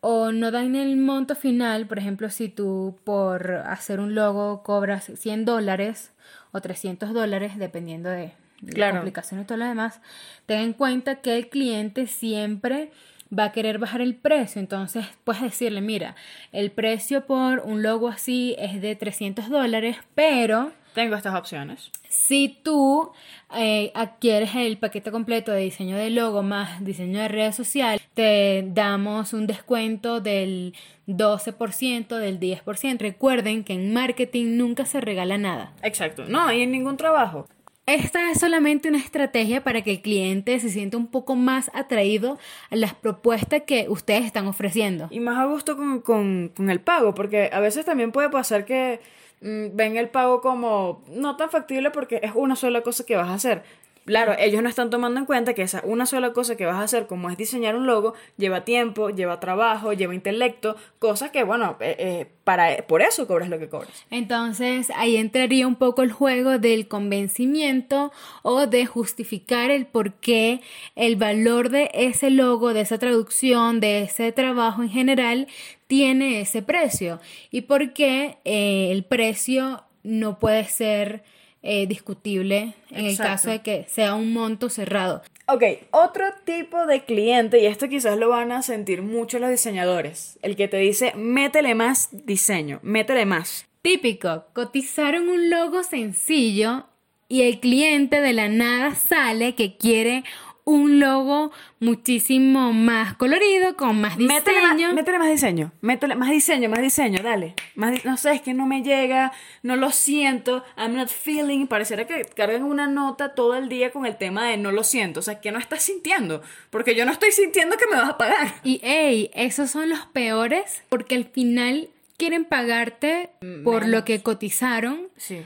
o 0.00 0.30
no 0.30 0.50
dan 0.50 0.76
el 0.76 0.96
monto 0.96 1.34
final, 1.34 1.86
por 1.86 1.98
ejemplo, 1.98 2.30
si 2.30 2.48
tú 2.48 2.96
por 3.04 3.50
hacer 3.50 4.00
un 4.00 4.14
logo 4.14 4.62
cobras 4.62 5.10
100 5.14 5.44
dólares 5.44 6.12
o 6.52 6.60
300 6.60 7.12
dólares, 7.12 7.58
dependiendo 7.58 8.08
de 8.08 8.32
la 8.62 8.92
complicación 8.92 9.40
y 9.40 9.44
todo 9.44 9.58
lo 9.58 9.64
demás, 9.64 10.00
ten 10.46 10.60
en 10.60 10.72
cuenta 10.72 11.16
que 11.16 11.36
el 11.36 11.48
cliente 11.48 12.06
siempre 12.06 12.92
va 13.36 13.44
a 13.44 13.52
querer 13.52 13.78
bajar 13.78 14.00
el 14.00 14.14
precio. 14.14 14.60
Entonces 14.60 15.06
puedes 15.24 15.42
decirle, 15.42 15.80
mira, 15.80 16.14
el 16.52 16.70
precio 16.70 17.26
por 17.26 17.60
un 17.60 17.82
logo 17.82 18.08
así 18.08 18.54
es 18.58 18.80
de 18.80 18.94
300 18.94 19.48
dólares, 19.48 19.96
pero 20.14 20.72
tengo 20.98 21.14
estas 21.14 21.34
opciones. 21.36 21.90
si 22.08 22.58
tú 22.64 23.12
eh, 23.56 23.92
adquieres 23.94 24.54
el 24.56 24.78
paquete 24.78 25.10
completo 25.12 25.52
de 25.52 25.60
diseño 25.60 25.96
de 25.96 26.10
logo 26.10 26.42
más 26.42 26.84
diseño 26.84 27.20
de 27.20 27.28
redes 27.28 27.54
sociales, 27.54 28.02
te 28.14 28.64
damos 28.66 29.32
un 29.32 29.46
descuento 29.46 30.20
del 30.20 30.74
12%, 31.06 32.16
del 32.16 32.40
10%. 32.40 32.98
Recuerden 32.98 33.64
que 33.64 33.74
en 33.74 33.92
marketing 33.92 34.56
nunca 34.56 34.84
se 34.86 35.00
regala 35.00 35.38
nada. 35.38 35.72
Exacto, 35.82 36.24
no, 36.28 36.52
y 36.52 36.62
en 36.62 36.72
ningún 36.72 36.96
trabajo. 36.96 37.46
Esta 37.86 38.30
es 38.30 38.40
solamente 38.40 38.88
una 38.90 38.98
estrategia 38.98 39.64
para 39.64 39.80
que 39.82 39.92
el 39.92 40.02
cliente 40.02 40.58
se 40.60 40.68
sienta 40.68 40.98
un 40.98 41.06
poco 41.06 41.36
más 41.36 41.70
atraído 41.72 42.38
a 42.70 42.76
las 42.76 42.92
propuestas 42.94 43.62
que 43.66 43.86
ustedes 43.88 44.26
están 44.26 44.46
ofreciendo. 44.46 45.08
Y 45.10 45.20
más 45.20 45.38
a 45.38 45.44
gusto 45.46 45.74
con, 45.76 46.00
con- 46.02 46.52
con 46.54 46.68
el 46.68 46.80
pago, 46.80 47.14
porque 47.14 47.48
a 47.50 47.60
veces 47.60 47.86
también 47.86 48.12
puede 48.12 48.28
pasar 48.28 48.66
que 48.66 49.00
ven 49.40 49.96
el 49.96 50.08
pago 50.08 50.40
como 50.40 51.02
no 51.08 51.36
tan 51.36 51.50
factible 51.50 51.90
porque 51.90 52.20
es 52.22 52.32
una 52.34 52.56
sola 52.56 52.82
cosa 52.82 53.04
que 53.04 53.16
vas 53.16 53.28
a 53.28 53.34
hacer. 53.34 53.62
Claro, 54.08 54.34
ellos 54.38 54.62
no 54.62 54.70
están 54.70 54.88
tomando 54.88 55.20
en 55.20 55.26
cuenta 55.26 55.52
que 55.52 55.60
esa 55.60 55.82
una 55.84 56.06
sola 56.06 56.32
cosa 56.32 56.56
que 56.56 56.64
vas 56.64 56.76
a 56.76 56.82
hacer, 56.82 57.06
como 57.06 57.28
es 57.28 57.36
diseñar 57.36 57.76
un 57.76 57.86
logo, 57.86 58.14
lleva 58.38 58.64
tiempo, 58.64 59.10
lleva 59.10 59.38
trabajo, 59.38 59.92
lleva 59.92 60.14
intelecto, 60.14 60.76
cosas 60.98 61.30
que, 61.30 61.44
bueno, 61.44 61.76
eh, 61.80 61.94
eh, 61.98 62.26
para, 62.42 62.86
por 62.86 63.02
eso 63.02 63.26
cobras 63.26 63.50
lo 63.50 63.58
que 63.58 63.68
cobras. 63.68 64.06
Entonces 64.10 64.90
ahí 64.96 65.18
entraría 65.18 65.66
un 65.66 65.76
poco 65.76 66.02
el 66.02 66.10
juego 66.10 66.58
del 66.58 66.88
convencimiento 66.88 68.10
o 68.40 68.66
de 68.66 68.86
justificar 68.86 69.70
el 69.70 69.84
por 69.84 70.14
qué 70.14 70.62
el 70.96 71.16
valor 71.16 71.68
de 71.68 71.90
ese 71.92 72.30
logo, 72.30 72.72
de 72.72 72.80
esa 72.80 72.96
traducción, 72.96 73.78
de 73.78 74.04
ese 74.04 74.32
trabajo 74.32 74.82
en 74.82 74.88
general 74.88 75.48
tiene 75.86 76.40
ese 76.40 76.62
precio 76.62 77.20
y 77.50 77.60
por 77.60 77.92
qué 77.92 78.38
eh, 78.46 78.88
el 78.90 79.04
precio 79.04 79.84
no 80.02 80.38
puede 80.38 80.64
ser 80.64 81.24
eh, 81.62 81.86
discutible 81.86 82.74
en 82.90 83.06
el 83.06 83.16
caso 83.16 83.50
de 83.50 83.62
que 83.62 83.84
sea 83.88 84.14
un 84.14 84.32
monto 84.32 84.68
cerrado. 84.68 85.22
Ok, 85.46 85.62
otro 85.90 86.24
tipo 86.44 86.86
de 86.86 87.04
cliente, 87.04 87.60
y 87.60 87.66
esto 87.66 87.88
quizás 87.88 88.18
lo 88.18 88.28
van 88.28 88.52
a 88.52 88.62
sentir 88.62 89.02
mucho 89.02 89.38
los 89.38 89.50
diseñadores, 89.50 90.38
el 90.42 90.56
que 90.56 90.68
te 90.68 90.76
dice, 90.76 91.12
métele 91.16 91.74
más 91.74 92.08
diseño, 92.12 92.80
métele 92.82 93.24
más. 93.24 93.66
Típico, 93.82 94.44
cotizaron 94.52 95.28
un 95.28 95.50
logo 95.50 95.84
sencillo 95.84 96.86
y 97.28 97.42
el 97.42 97.60
cliente 97.60 98.20
de 98.20 98.32
la 98.32 98.48
nada 98.48 98.94
sale 98.94 99.54
que 99.54 99.76
quiere 99.76 100.24
un 100.70 101.00
logo 101.00 101.50
muchísimo 101.80 102.72
más 102.72 103.14
colorido, 103.16 103.74
con 103.76 104.00
más 104.00 104.18
diseño. 104.18 104.38
Métele 104.38 104.60
más, 104.62 104.94
métele 104.94 105.18
más 105.18 105.30
diseño, 105.30 105.72
métele 105.80 106.14
más 106.14 106.30
diseño, 106.30 106.68
más 106.68 106.80
diseño, 106.82 107.22
dale. 107.22 107.54
Más 107.74 107.92
di- 107.92 108.00
no 108.04 108.16
sé, 108.16 108.32
es 108.32 108.42
que 108.42 108.52
no 108.52 108.66
me 108.66 108.82
llega, 108.82 109.32
no 109.62 109.76
lo 109.76 109.90
siento, 109.90 110.62
I'm 110.76 110.94
not 110.94 111.08
feeling. 111.08 111.66
Pareciera 111.66 112.06
que 112.06 112.24
cargan 112.36 112.64
una 112.64 112.86
nota 112.86 113.34
todo 113.34 113.54
el 113.56 113.68
día 113.70 113.90
con 113.92 114.04
el 114.04 114.16
tema 114.18 114.44
de 114.46 114.58
no 114.58 114.70
lo 114.70 114.84
siento. 114.84 115.20
O 115.20 115.22
sea, 115.22 115.40
que 115.40 115.50
no 115.52 115.58
estás 115.58 115.82
sintiendo, 115.82 116.42
porque 116.70 116.94
yo 116.94 117.06
no 117.06 117.12
estoy 117.12 117.32
sintiendo 117.32 117.76
que 117.78 117.86
me 117.86 117.96
vas 117.96 118.10
a 118.10 118.18
pagar. 118.18 118.54
Y 118.62 118.80
hey, 118.82 119.30
esos 119.34 119.70
son 119.70 119.88
los 119.88 120.00
peores 120.06 120.82
porque 120.90 121.14
al 121.14 121.24
final 121.24 121.88
quieren 122.18 122.44
pagarte 122.44 123.30
por 123.64 123.86
lo 123.88 124.04
que 124.04 124.22
cotizaron 124.22 125.08
Sí. 125.16 125.40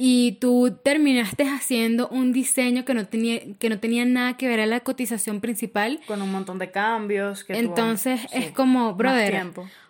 Y 0.00 0.38
tú 0.40 0.78
terminaste 0.84 1.44
haciendo 1.48 2.08
un 2.08 2.32
diseño 2.32 2.84
que 2.84 2.94
no 2.94 3.06
tenía, 3.06 3.40
que 3.58 3.68
no 3.68 3.78
tenía 3.80 4.04
nada 4.04 4.36
que 4.36 4.46
ver 4.48 4.60
a 4.60 4.66
la 4.66 4.80
cotización 4.80 5.40
principal. 5.40 6.00
Con 6.06 6.22
un 6.22 6.30
montón 6.30 6.58
de 6.58 6.70
cambios. 6.70 7.44
Que 7.44 7.54
tuvo- 7.54 7.60
Entonces 7.60 8.20
sí, 8.22 8.28
es 8.32 8.50
como, 8.52 8.94
brother, 8.94 9.44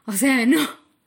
o 0.07 0.13
sea, 0.13 0.47
no. 0.47 0.59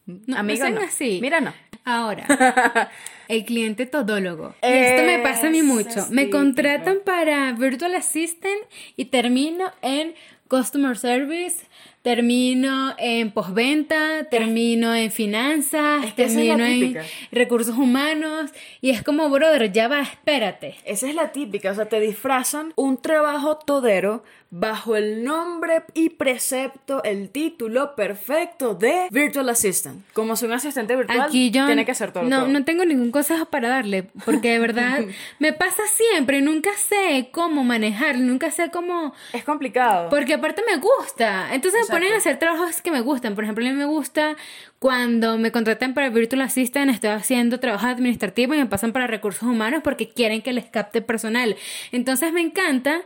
No, 0.05 0.37
Amigo, 0.37 0.59
no 0.59 0.65
sean 0.69 0.75
no. 0.75 0.81
así. 0.81 1.19
Mira, 1.21 1.39
no. 1.41 1.53
Ahora, 1.85 2.25
el 3.27 3.45
cliente 3.45 3.85
todólogo. 3.85 4.55
Y 4.61 4.67
esto 4.67 5.03
me 5.03 5.19
pasa 5.19 5.47
a 5.47 5.49
mí 5.49 5.61
mucho. 5.61 6.05
Me 6.09 6.29
contratan 6.29 6.99
para 7.05 7.51
Virtual 7.53 7.95
Assistant 7.95 8.61
y 8.97 9.05
termino 9.05 9.71
en 9.81 10.13
Customer 10.47 10.97
Service, 10.97 11.65
termino 12.01 12.95
en 12.97 13.31
postventa, 13.31 14.23
termino 14.29 14.95
en 14.95 15.11
finanzas, 15.11 16.05
Es 16.05 16.13
que 16.13 16.23
esa 16.23 16.41
es 16.41 16.47
la 16.47 16.55
termino 16.57 16.97
en 16.97 17.05
recursos 17.31 17.77
humanos. 17.77 18.51
Y 18.81 18.89
es 18.89 19.03
como, 19.03 19.29
brother, 19.29 19.71
ya 19.71 19.87
va, 19.87 20.01
espérate. 20.01 20.75
Esa 20.85 21.07
es 21.07 21.15
la 21.15 21.31
típica, 21.31 21.71
o 21.71 21.75
sea, 21.75 21.85
te 21.85 21.99
disfrazan 21.99 22.73
un 22.75 22.97
trabajo 22.97 23.57
todero 23.57 24.23
bajo 24.53 24.97
el 24.97 25.23
nombre 25.23 25.83
y 25.93 26.09
precepto, 26.09 27.01
el 27.05 27.29
título 27.29 27.95
perfecto 27.95 28.75
de 28.75 29.07
Virtual 29.09 29.47
Assistant. 29.47 30.03
Como 30.11 30.35
si 30.35 30.45
un 30.45 30.51
asistente 30.51 30.93
virtual 30.93 31.21
Aquí 31.21 31.51
yo 31.51 31.65
tiene 31.65 31.85
que 31.85 31.91
hacer 31.91 32.11
todo. 32.11 32.23
no, 32.23 32.41
todo. 32.41 32.47
no 32.49 32.65
tengo 32.65 32.83
ningún 32.83 33.11
consejo 33.11 33.45
para 33.45 33.69
darle, 33.69 34.09
porque 34.25 34.51
de 34.51 34.59
verdad 34.59 34.99
me 35.39 35.53
pasa 35.53 35.83
siempre, 35.87 36.41
nunca 36.41 36.69
sé 36.75 37.29
cómo 37.31 37.63
manejarlo, 37.63 38.25
nunca 38.25 38.51
sé 38.51 38.69
cómo... 38.71 39.13
Es 39.31 39.45
complicado. 39.45 40.09
Porque 40.09 40.33
aparte 40.33 40.61
me 40.69 40.77
gusta. 40.77 41.53
Entonces 41.53 41.87
me 41.87 41.95
ponen 41.95 42.13
a 42.13 42.17
hacer 42.17 42.37
trabajos 42.37 42.81
que 42.81 42.91
me 42.91 42.99
gustan. 42.99 43.35
Por 43.35 43.45
ejemplo, 43.45 43.65
a 43.65 43.69
mí 43.69 43.75
me 43.75 43.85
gusta 43.85 44.35
cuando 44.79 45.37
me 45.37 45.53
contratan 45.53 45.93
para 45.93 46.09
Virtual 46.09 46.41
Assistant, 46.41 46.91
estoy 46.91 47.11
haciendo 47.11 47.61
trabajo 47.61 47.87
administrativo 47.87 48.53
y 48.53 48.57
me 48.57 48.65
pasan 48.65 48.91
para 48.91 49.07
recursos 49.07 49.43
humanos 49.43 49.79
porque 49.81 50.09
quieren 50.09 50.41
que 50.41 50.51
les 50.51 50.65
capte 50.65 51.01
personal. 51.01 51.55
Entonces 51.93 52.33
me 52.33 52.41
encanta, 52.41 53.01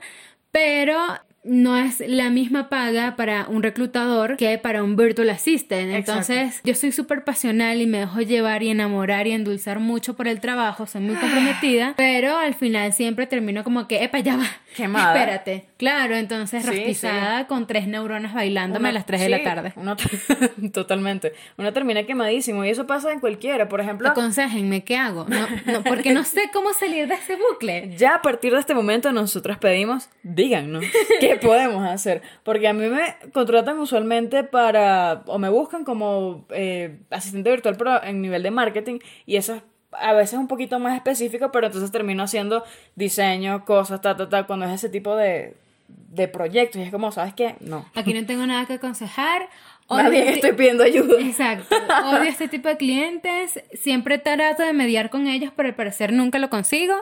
pero 0.51 0.97
no 1.45 1.77
es 1.77 2.01
la 2.07 2.29
misma 2.29 2.69
paga 2.69 3.15
para 3.15 3.45
un 3.47 3.61
reclutador 3.63 4.35
que 4.37 4.57
para 4.57 4.83
un 4.83 4.95
virtual 4.95 5.29
assistant. 5.29 5.91
Entonces, 5.93 6.61
yo 6.63 6.75
soy 6.75 6.91
súper 6.91 7.23
pasional 7.23 7.81
y 7.81 7.85
me 7.87 7.99
dejo 7.99 8.19
llevar 8.21 8.63
y 8.63 8.69
enamorar 8.69 9.27
y 9.27 9.31
endulzar 9.31 9.79
mucho 9.79 10.15
por 10.15 10.27
el 10.27 10.39
trabajo, 10.39 10.85
soy 10.87 11.01
muy 11.01 11.15
comprometida, 11.15 11.93
pero 11.97 12.37
al 12.37 12.53
final 12.55 12.93
siempre 12.93 13.27
termino 13.27 13.63
como 13.63 13.87
que, 13.87 14.03
epa, 14.03 14.19
ya 14.19 14.37
va. 14.37 14.47
Quemada. 14.75 15.13
Espérate. 15.17 15.65
Claro, 15.77 16.15
entonces 16.15 16.63
Sí, 16.63 16.67
rostizada 16.69 17.47
con 17.47 17.65
tres 17.67 17.87
neuronas 17.87 18.33
bailándome 18.33 18.89
a 18.89 18.91
las 18.91 19.05
3 19.05 19.21
de 19.21 19.29
la 19.29 19.43
tarde. 19.43 19.73
uno- 19.77 19.95
totalmente. 20.73 21.33
Uno 21.57 21.71
termina 21.73 22.03
quemadísimo 22.03 22.65
y 22.65 22.69
eso 22.69 22.85
pasa 22.87 23.11
en 23.11 23.19
cualquiera. 23.19 23.67
Por 23.69 23.81
ejemplo, 23.81 24.09
Aconséjenme, 24.09 24.83
¿qué 24.83 24.97
hago? 24.97 25.25
No, 25.29 25.47
no, 25.65 25.83
porque 25.83 26.13
no 26.13 26.23
sé 26.25 26.49
cómo 26.53 26.73
salir 26.73 27.07
de 27.07 27.15
ese 27.15 27.35
bucle. 27.37 27.93
ya 27.97 28.15
a 28.15 28.21
partir 28.21 28.53
de 28.53 28.59
este 28.59 28.73
momento 28.73 29.11
nosotros 29.11 29.57
pedimos, 29.57 30.09
díganos, 30.23 30.83
¿qué 31.19 31.34
podemos 31.37 31.87
hacer? 31.87 32.21
Porque 32.43 32.67
a 32.67 32.73
mí 32.73 32.87
me 32.87 33.15
contratan 33.33 33.79
usualmente 33.79 34.43
para, 34.43 35.23
o 35.27 35.37
me 35.39 35.49
buscan 35.49 35.83
como 35.83 36.45
eh, 36.49 36.99
asistente 37.09 37.49
virtual 37.49 37.75
pero 37.77 38.03
en 38.03 38.21
nivel 38.21 38.43
de 38.43 38.51
marketing 38.51 38.99
y 39.25 39.37
eso 39.37 39.55
es 39.55 39.63
a 39.97 40.11
veces 40.13 40.37
un 40.37 40.47
poquito 40.49 40.77
más 40.77 40.93
específico, 40.95 41.51
pero 41.53 41.67
entonces 41.67 41.89
termino 41.89 42.23
haciendo 42.23 42.63
diseño, 42.95 43.63
cosas, 43.63 44.01
ta, 44.01 44.17
ta, 44.17 44.27
ta, 44.27 44.45
cuando 44.45 44.65
es 44.65 44.73
ese 44.73 44.89
tipo 44.89 45.15
de, 45.15 45.55
de 45.87 46.27
proyectos 46.27 46.81
y 46.81 46.83
es 46.83 46.91
como, 46.91 47.11
¿sabes 47.13 47.33
qué? 47.33 47.55
No. 47.61 47.85
Aquí 47.95 48.13
no 48.13 48.25
tengo 48.25 48.45
nada 48.45 48.65
que 48.65 48.73
aconsejar. 48.73 49.47
Más 49.87 50.09
bien 50.09 50.23
Odio- 50.27 50.33
estoy 50.33 50.51
pidiendo 50.53 50.83
ayuda. 50.83 51.19
Exacto. 51.21 51.75
Odio 52.07 52.23
este 52.23 52.47
tipo 52.49 52.67
de 52.67 52.75
clientes. 52.75 53.63
Siempre 53.73 54.17
trato 54.17 54.63
de 54.63 54.73
mediar 54.73 55.09
con 55.09 55.27
ellos, 55.27 55.53
pero 55.55 55.69
al 55.69 55.75
parecer 55.75 56.11
nunca 56.11 56.39
lo 56.39 56.49
consigo. 56.49 56.95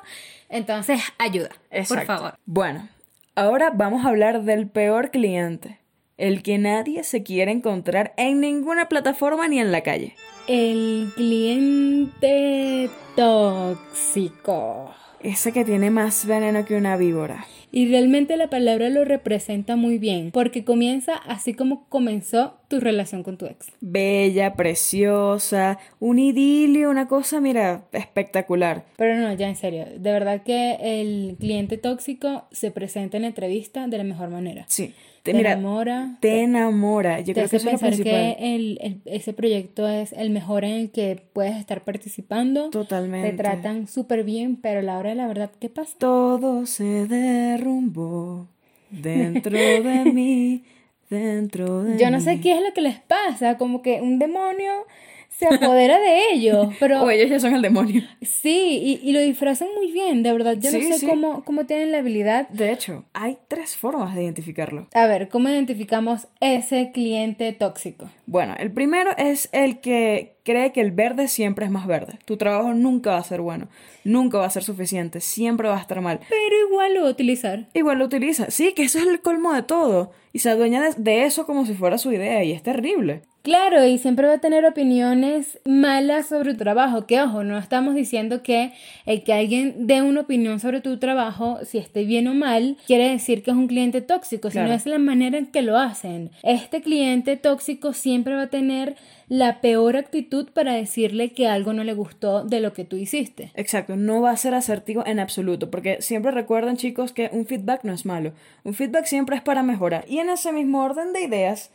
Entonces, 0.49 1.01
ayuda. 1.17 1.49
Por 1.87 2.05
favor. 2.05 2.37
Bueno, 2.45 2.89
ahora 3.35 3.71
vamos 3.71 4.05
a 4.05 4.09
hablar 4.09 4.43
del 4.43 4.67
peor 4.67 5.11
cliente. 5.11 5.79
El 6.17 6.43
que 6.43 6.57
nadie 6.57 7.03
se 7.03 7.23
quiere 7.23 7.51
encontrar 7.51 8.13
en 8.17 8.39
ninguna 8.39 8.87
plataforma 8.87 9.47
ni 9.47 9.59
en 9.59 9.71
la 9.71 9.81
calle. 9.81 10.15
El 10.47 11.11
cliente 11.15 12.89
tóxico. 13.15 14.93
Ese 15.23 15.53
que 15.53 15.63
tiene 15.63 15.89
más 15.89 16.25
veneno 16.25 16.65
que 16.65 16.75
una 16.75 16.97
víbora. 16.97 17.45
Y 17.71 17.88
realmente 17.88 18.36
la 18.36 18.49
palabra 18.49 18.89
lo 18.89 19.05
representa 19.05 19.77
muy 19.77 19.97
bien, 19.97 20.31
porque 20.31 20.65
comienza 20.65 21.15
así 21.15 21.53
como 21.53 21.88
comenzó 21.88 22.59
tu 22.67 22.81
relación 22.81 23.23
con 23.23 23.38
tu 23.38 23.45
ex. 23.45 23.71
Bella, 23.79 24.55
preciosa, 24.55 25.79
un 26.01 26.19
idilio, 26.19 26.89
una 26.89 27.07
cosa, 27.07 27.39
mira, 27.39 27.86
espectacular. 27.93 28.86
Pero 28.97 29.15
no, 29.15 29.33
ya 29.33 29.47
en 29.47 29.55
serio, 29.55 29.86
de 29.97 30.12
verdad 30.12 30.43
que 30.43 30.77
el 30.81 31.38
cliente 31.39 31.77
tóxico 31.77 32.45
se 32.51 32.71
presenta 32.71 33.15
en 33.17 33.23
la 33.23 33.29
entrevista 33.29 33.88
de 33.88 33.97
la 33.97 34.03
mejor 34.03 34.29
manera. 34.29 34.65
Sí. 34.67 34.93
Te, 35.23 35.33
mira, 35.33 35.53
enamora, 35.53 36.17
te 36.19 36.41
enamora. 36.41 37.19
Yo 37.21 37.27
te 37.27 37.33
creo 37.33 37.49
que 37.49 37.55
eso 37.55 37.57
es 37.57 37.63
lo 37.65 37.71
pensar 37.71 37.89
principal. 37.91 38.36
que 38.38 38.55
el, 38.55 38.77
el- 38.81 39.01
ese 39.05 39.33
proyecto 39.33 39.88
es 39.88 40.12
el 40.13 40.29
mejor 40.29 40.65
en 40.65 40.71
el 40.73 40.91
que 40.91 41.23
puedes 41.33 41.55
estar 41.55 41.83
participando. 41.83 42.69
Totalmente. 42.69 43.31
Te 43.31 43.38
tratan 43.38 43.88
súper 43.88 44.23
bien, 44.25 44.57
pero 44.57 44.79
a 44.81 44.83
la 44.83 44.97
hora 44.97 45.09
de 45.12 45.15
la 45.15 45.27
verdad, 45.27 45.49
¿qué 45.59 45.69
pasa? 45.69 45.95
Todo 45.97 46.65
se 46.65 47.07
derrumbó 47.07 48.47
dentro 48.89 49.57
de 49.83 50.03
mí, 50.12 50.63
dentro 51.09 51.83
de 51.83 51.97
Yo 51.97 52.09
no 52.12 52.17
mí. 52.17 52.23
sé 52.23 52.41
qué 52.41 52.57
es 52.57 52.62
lo 52.62 52.73
que 52.73 52.81
les 52.81 52.99
pasa, 52.99 53.57
como 53.57 53.81
que 53.81 54.01
un 54.01 54.19
demonio 54.19 54.71
se 55.37 55.47
apodera 55.47 55.99
de 55.99 56.31
ellos, 56.33 56.73
pero 56.79 57.01
O 57.03 57.09
ellos 57.09 57.29
ya 57.29 57.39
son 57.39 57.55
el 57.55 57.61
demonio. 57.61 58.01
sí, 58.21 58.99
y, 59.03 59.09
y 59.09 59.11
lo 59.13 59.19
disfrazan 59.19 59.67
muy 59.75 59.91
bien, 59.91 60.23
de 60.23 60.31
verdad. 60.31 60.57
Yo 60.59 60.69
Sí, 60.71 60.77
no 60.77 60.93
sé 60.93 60.99
sí. 60.99 61.07
cómo, 61.07 61.43
cómo 61.43 61.65
tienen 61.65 61.91
la 61.91 61.99
habilidad. 61.99 62.47
De 62.49 62.71
hecho, 62.71 63.05
hay 63.13 63.37
tres 63.47 63.75
formas 63.75 64.15
de 64.15 64.23
identificarlo. 64.23 64.87
A 64.93 65.07
ver, 65.07 65.29
¿cómo 65.29 65.49
identificamos 65.49 66.27
ese 66.39 66.91
cliente 66.91 67.51
tóxico? 67.53 68.09
Bueno, 68.25 68.55
el 68.57 68.71
primero 68.71 69.11
es 69.17 69.49
el 69.51 69.79
que 69.79 70.35
cree 70.43 70.71
que 70.71 70.81
el 70.81 70.91
verde 70.91 71.27
siempre 71.27 71.65
es 71.65 71.71
más 71.71 71.87
verde. 71.87 72.19
Tu 72.25 72.37
trabajo 72.37 72.73
nunca 72.73 73.11
va 73.11 73.17
a 73.17 73.23
ser 73.23 73.41
bueno, 73.41 73.67
nunca 74.03 74.37
va 74.37 74.45
a 74.45 74.49
ser 74.49 74.63
suficiente, 74.63 75.19
siempre 75.19 75.67
va 75.67 75.77
a 75.77 75.81
estar 75.81 75.99
mal. 76.01 76.19
Pero 76.29 76.67
igual 76.69 76.93
lo 76.93 77.01
va 77.03 77.07
a 77.07 77.11
utilizar. 77.11 77.67
Igual 77.73 77.99
lo 77.99 78.05
utiliza. 78.05 78.49
Sí, 78.51 78.73
que 78.73 78.83
eso 78.83 78.99
es 78.99 79.07
el 79.07 79.21
colmo 79.21 79.53
de 79.53 79.63
todo. 79.63 80.11
Y 80.31 80.39
se 80.39 80.49
adueña 80.49 80.81
de, 80.81 80.93
de 80.97 81.25
eso 81.25 81.45
como 81.45 81.65
si 81.65 81.73
fuera 81.73 81.97
su 81.97 82.11
idea 82.11 82.43
y 82.43 82.51
es 82.53 82.63
terrible. 82.63 83.21
Claro, 83.43 83.86
y 83.86 83.97
siempre 83.97 84.25
va 84.25 84.36
a 84.36 84.38
tener 84.38 84.63
opiniones 84.65 85.60
malas 85.65 86.27
sobre 86.27 86.53
tu 86.53 86.60
trabajo. 86.60 87.06
Que 87.06 87.21
ojo, 87.21 87.43
no 87.43 87.58
estamos 87.58 87.93
diciendo 87.93 88.41
que 88.41 88.71
el 89.06 89.25
que 89.25 89.34
alguien 89.34 89.86
dé 89.86 90.01
una 90.01 90.21
opinión 90.21 90.62
sobre 90.62 90.79
tu 90.79 90.97
trabajo, 90.97 91.60
si 91.65 91.77
esté 91.77 92.06
bien 92.06 92.29
o 92.29 92.34
mal, 92.34 92.77
quiere 92.88 93.10
decir 93.10 93.43
que 93.43 93.51
es 93.51 93.58
un 93.58 93.67
cliente 93.67 93.99
tóxico, 94.01 94.49
sino 94.49 94.63
Claro. 94.63 94.75
es 94.77 94.86
la 94.86 94.97
manera 94.97 95.38
en 95.38 95.47
que 95.47 95.62
lo 95.62 95.77
hacen. 95.77 96.32
Este 96.41 96.82
cliente 96.82 97.36
tóxico 97.36 97.91
siempre 97.91 98.34
va 98.34 98.43
a 98.43 98.47
tener 98.47 98.95
la 99.27 99.60
peor 99.60 99.97
actitud 99.97 100.47
para 100.53 100.73
decirle 100.73 101.34
que 101.34 101.45
algo 101.49 101.73
no 101.73 101.84
le 101.84 101.93
gustó 101.95 102.45
de 102.45 102.62
lo 102.62 102.71
que 102.71 102.86
tú 102.86 102.95
hiciste. 102.95 103.51
Exacto, 103.56 103.97
no 103.97 104.21
va 104.21 104.32
a 104.32 104.38
ser 104.38 104.53
asertivo 104.53 105.03
en 105.06 105.19
absoluto, 105.19 105.69
porque 105.69 105.97
siempre 106.01 106.32
recuerden 106.32 106.77
chicos 106.77 107.12
que 107.12 107.29
un 107.34 107.45
feedback 107.45 107.84
no 107.84 107.91
es 107.91 108.06
malo, 108.06 108.32
un 108.63 108.73
feedback 108.73 109.03
siempre 109.03 109.36
es 109.36 109.41
para 109.41 109.63
mejorar. 109.63 110.06
Y 110.08 110.19
en 110.19 110.29
ese 110.29 110.53
mismo 110.53 110.82
orden 110.82 111.12
de 111.12 111.23
ideas, 111.23 111.71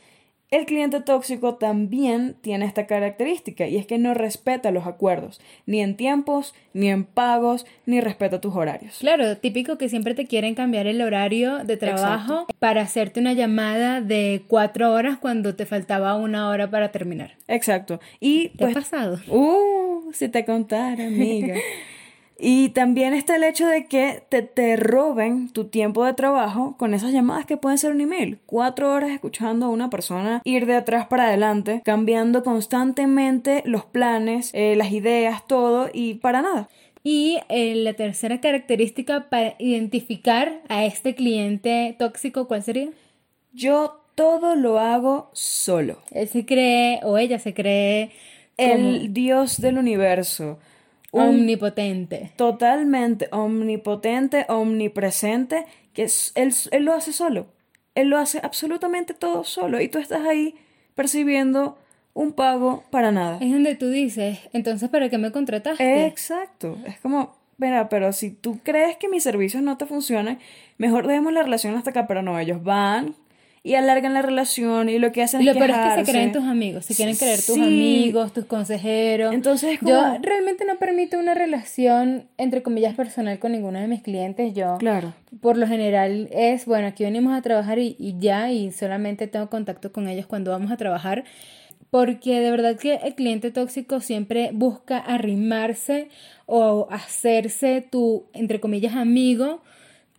el 0.50 0.64
cliente 0.64 1.00
tóxico 1.00 1.56
también 1.56 2.37
tiene 2.40 2.64
esta 2.64 2.87
característica, 2.87 3.66
y 3.66 3.76
es 3.76 3.87
que 3.87 3.98
no 3.98 4.14
respeta 4.14 4.70
los 4.70 4.87
acuerdos, 4.87 5.40
ni 5.66 5.80
en 5.80 5.96
tiempos, 5.96 6.54
ni 6.72 6.88
en 6.88 7.04
pagos, 7.04 7.66
ni 7.87 8.00
respeta 8.00 8.40
tus 8.40 8.54
horarios. 8.54 8.98
Claro, 8.98 9.37
típico 9.37 9.76
que 9.78 9.88
siempre 9.88 10.14
te 10.14 10.26
quieren 10.26 10.54
cambiar 10.54 10.87
el 10.87 11.02
horario 11.02 11.64
de 11.64 11.76
trabajo 11.76 12.46
para 12.58 12.82
hacerte 12.82 13.20
una 13.20 13.34
llamada 13.34 14.00
de 14.00 14.44
cuatro 14.46 14.92
horas 14.92 15.18
cuando 15.18 15.54
te 15.54 15.66
faltaba 15.66 16.16
una 16.16 16.48
hora 16.48 16.70
para 16.70 16.90
terminar. 16.92 17.37
Exacto. 17.46 18.00
Y 18.20 18.48
¿Te 18.50 18.58
pues 18.58 18.76
ha 18.76 18.80
pasado? 18.80 19.18
Uh, 19.28 20.12
si 20.12 20.28
te 20.28 20.44
contara, 20.44 21.06
amiga. 21.06 21.56
Y 22.40 22.68
también 22.68 23.14
está 23.14 23.35
el 23.35 23.42
hecho 23.42 23.66
de 23.66 23.87
que 23.87 24.22
te, 24.29 24.42
te 24.42 24.77
roben 24.77 25.48
tu 25.51 25.64
tiempo 25.64 26.05
de 26.05 26.14
trabajo 26.14 26.77
con 26.79 26.94
esas 26.94 27.12
llamadas 27.12 27.46
que 27.46 27.57
pueden 27.57 27.79
ser 27.79 27.90
un 27.90 28.01
email. 28.01 28.38
Cuatro 28.46 28.92
horas 28.92 29.11
escuchando 29.11 29.66
a 29.66 29.70
una 29.70 29.90
persona 29.90 30.40
ir 30.44 30.64
de 30.66 30.77
atrás 30.77 31.07
para 31.07 31.27
adelante, 31.27 31.83
cambiando 31.85 32.44
constantemente 32.44 33.62
los 33.66 33.85
planes, 33.85 34.51
eh, 34.55 34.77
las 34.77 34.92
ideas, 34.92 35.48
todo 35.48 35.90
y 35.92 36.14
para 36.14 36.42
nada. 36.42 36.68
Y 37.03 37.38
eh, 37.48 37.74
la 37.74 37.94
tercera 37.94 38.40
característica 38.40 39.29
para 39.29 39.55
identificar 39.59 40.61
a 40.68 40.85
este 40.85 41.16
cliente 41.16 41.96
tóxico, 41.98 42.46
¿cuál 42.46 42.62
sería? 42.62 42.90
Yo 43.53 44.01
todo 44.14 44.55
lo 44.55 44.79
hago 44.79 45.31
solo. 45.33 45.98
Él 46.12 46.29
se 46.29 46.44
cree 46.44 47.01
o 47.03 47.18
ella 47.18 47.38
se 47.38 47.55
cree 47.55 48.11
El 48.57 49.12
dios 49.12 49.61
del 49.61 49.79
universo. 49.79 50.59
Un 51.12 51.22
omnipotente. 51.28 52.32
totalmente 52.36 53.28
omnipotente, 53.32 54.44
omnipresente, 54.48 55.64
que 55.92 56.02
es- 56.04 56.32
él, 56.34 56.52
él 56.70 56.84
lo 56.84 56.92
hace 56.94 57.12
solo. 57.12 57.46
Él 57.94 58.08
lo 58.08 58.18
hace 58.18 58.40
absolutamente 58.42 59.14
todo 59.14 59.44
solo. 59.44 59.80
Y 59.80 59.88
tú 59.88 59.98
estás 59.98 60.22
ahí 60.26 60.54
percibiendo 60.94 61.78
un 62.14 62.32
pago 62.32 62.84
para 62.90 63.10
nada. 63.12 63.38
Es 63.40 63.50
donde 63.52 63.74
tú 63.76 63.88
dices, 63.90 64.38
entonces, 64.52 64.88
¿para 64.88 65.08
qué 65.08 65.18
me 65.18 65.32
contrataste? 65.32 66.06
Exacto. 66.06 66.76
Es 66.86 66.98
como, 67.00 67.36
mira, 67.56 67.88
pero 67.88 68.12
si 68.12 68.30
tú 68.30 68.58
crees 68.62 68.96
que 68.96 69.08
mis 69.08 69.22
servicios 69.22 69.62
no 69.62 69.76
te 69.78 69.86
funcionan, 69.86 70.38
mejor 70.78 71.06
dejemos 71.06 71.32
la 71.32 71.42
relación 71.42 71.74
hasta 71.76 71.90
acá, 71.90 72.06
pero 72.06 72.22
no, 72.22 72.38
ellos 72.38 72.62
van 72.62 73.14
y 73.68 73.74
alargan 73.74 74.14
la 74.14 74.22
relación 74.22 74.88
y 74.88 74.98
lo 74.98 75.12
que 75.12 75.22
hacen 75.22 75.44
Lo 75.44 75.50
es 75.50 75.59
peor 75.59 75.70
es 75.70 75.76
que 75.76 76.04
se 76.07 76.11
creen 76.11 76.33
tus 76.33 76.44
amigos, 76.44 76.87
se 76.87 76.94
quieren 76.94 77.14
creer 77.16 77.37
tus 77.37 77.54
Sí. 77.57 77.61
amigos, 77.61 78.33
tus 78.33 78.46
consejeros. 78.46 79.35
Entonces 79.35 79.74
es 79.74 79.81
Yo 79.87 80.02
realmente 80.22 80.64
no 80.64 80.76
permito 80.78 81.18
una 81.18 81.35
relación, 81.35 82.24
entre 82.38 82.62
comillas, 82.62 82.94
personal 82.94 83.38
con 83.38 83.52
ninguno 83.52 83.78
de 83.78 83.87
mis 83.87 84.00
clientes. 84.02 84.54
Yo, 84.54 84.78
Claro. 84.78 85.12
por 85.42 85.59
lo 85.59 85.66
general, 85.66 86.28
es, 86.33 86.64
bueno, 86.64 86.87
aquí 86.87 87.04
venimos 87.04 87.37
a 87.37 87.42
trabajar 87.42 87.78
y, 87.78 87.94
y 87.98 88.14
ya, 88.18 88.50
y 88.50 88.72
solamente 88.72 89.26
tengo 89.26 89.50
contacto 89.50 89.92
con 89.92 90.09
ellos 90.09 90.24
cuando 90.26 90.50
vamos 90.50 90.70
a 90.72 90.78
trabajar. 90.78 91.24
Porque 91.90 92.40
de 92.40 92.50
verdad 92.50 92.76
que 92.76 92.94
el 92.96 93.14
cliente 93.14 93.50
tóxico 93.50 94.00
siempre 94.00 94.50
busca 94.52 94.98
arrimarse 94.98 96.09
o 96.46 96.87
hacerse 96.90 97.81
tu, 97.90 98.24
entre 98.33 98.61
comillas, 98.61 98.94
amigo 98.94 99.61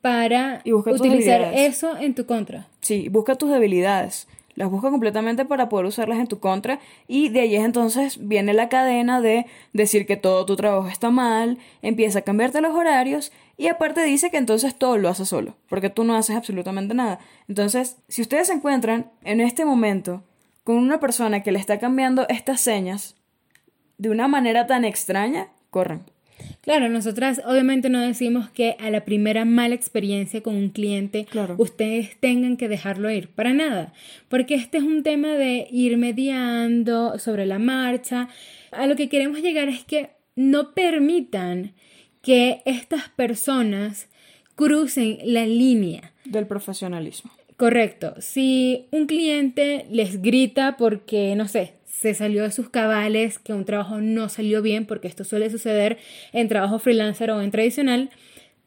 para 0.02 0.62
utilizar 0.66 1.54
eso 1.54 1.98
en 1.98 2.16
tu 2.16 2.26
contra. 2.26 2.68
Sí, 2.80 3.10
busca 3.10 3.36
tus 3.36 3.50
debilidades. 3.50 4.28
Las 4.56 4.70
busca 4.70 4.90
completamente 4.90 5.46
para 5.46 5.70
poder 5.70 5.86
usarlas 5.86 6.20
en 6.20 6.28
tu 6.28 6.40
contra. 6.40 6.80
Y 7.08 7.30
de 7.30 7.42
ahí 7.42 7.56
es 7.56 7.64
entonces 7.64 8.28
viene 8.28 8.54
la 8.54 8.68
cadena 8.68 9.22
de 9.22 9.46
decir 9.72 10.06
que 10.06 10.18
todo 10.18 10.46
tu 10.46 10.56
trabajo 10.56 10.90
está 10.90 11.12
mal, 11.12 11.58
empieza 11.82 12.20
a 12.20 12.24
cambiarte 12.24 12.60
los 12.60 12.76
horarios 12.76 13.32
y 13.58 13.68
aparte 13.68 14.04
dice 14.04 14.32
que 14.32 14.38
entonces 14.38 14.76
todo 14.76 14.98
lo 14.98 15.10
hace 15.10 15.26
solo, 15.26 15.56
porque 15.68 15.90
tú 15.90 16.04
no 16.04 16.16
haces 16.16 16.36
absolutamente 16.36 16.94
nada. 16.94 17.20
Entonces, 17.48 17.98
si 18.08 18.22
ustedes 18.22 18.48
se 18.48 18.54
encuentran 18.54 19.12
en 19.24 19.42
este 19.42 19.66
momento 19.66 20.24
con 20.64 20.78
una 20.78 21.00
persona 21.00 21.42
que 21.42 21.52
le 21.52 21.60
está 21.60 21.80
cambiando 21.80 22.26
estas 22.30 22.62
señas 22.62 23.16
de 23.98 24.10
una 24.10 24.28
manera 24.28 24.68
tan 24.68 24.86
extraña, 24.86 25.50
corran. 25.70 26.04
Claro, 26.62 26.90
nosotras 26.90 27.42
obviamente 27.46 27.90
no 27.90 28.02
decimos 28.02 28.50
que 28.50 28.76
a 28.80 28.90
la 28.90 29.06
primera 29.06 29.46
mala 29.46 29.76
experiencia 29.76 30.42
con 30.42 30.56
un 30.56 30.70
cliente 30.70 31.26
Claro. 31.26 31.56
ustedes 31.58 32.20
tengan 32.20 32.58
que 32.58 32.68
dejarlo 32.68 33.10
ir, 33.10 33.30
para 33.30 33.54
nada, 33.54 33.94
porque 34.28 34.56
este 34.56 34.78
es 34.78 34.84
un 34.84 35.04
tema 35.04 35.30
de 35.30 35.68
ir 35.72 35.98
mediando 35.98 37.18
sobre 37.18 37.46
la 37.46 37.60
marcha. 37.60 38.30
A 38.72 38.88
lo 38.88 38.96
que 38.96 39.10
queremos 39.10 39.42
llegar 39.42 39.70
es 39.70 39.84
que 39.84 40.12
no 40.36 40.74
permitan 40.74 41.74
que 42.22 42.62
estas 42.66 43.10
personas 43.10 44.08
crucen 44.56 45.20
la 45.24 45.46
línea. 45.46 46.14
Del 46.26 46.46
profesionalismo. 46.46 47.32
Correcto. 47.58 48.14
Si 48.20 48.88
un 48.92 49.06
cliente 49.06 49.86
les 49.90 50.22
grita 50.22 50.78
porque, 50.78 51.36
no 51.36 51.48
sé, 51.48 51.74
se 52.00 52.14
salió 52.14 52.44
de 52.44 52.52
sus 52.52 52.70
cabales, 52.70 53.40
que 53.40 53.52
un 53.52 53.66
trabajo 53.66 54.00
no 54.00 54.30
salió 54.30 54.62
bien, 54.62 54.86
porque 54.86 55.10
esto 55.10 55.26
suele 55.26 55.50
suceder 55.50 55.98
en 56.32 56.48
trabajo 56.48 56.80
freelancer 56.80 57.30
o 57.30 57.42
en 57.42 57.52
tradicional, 57.52 58.10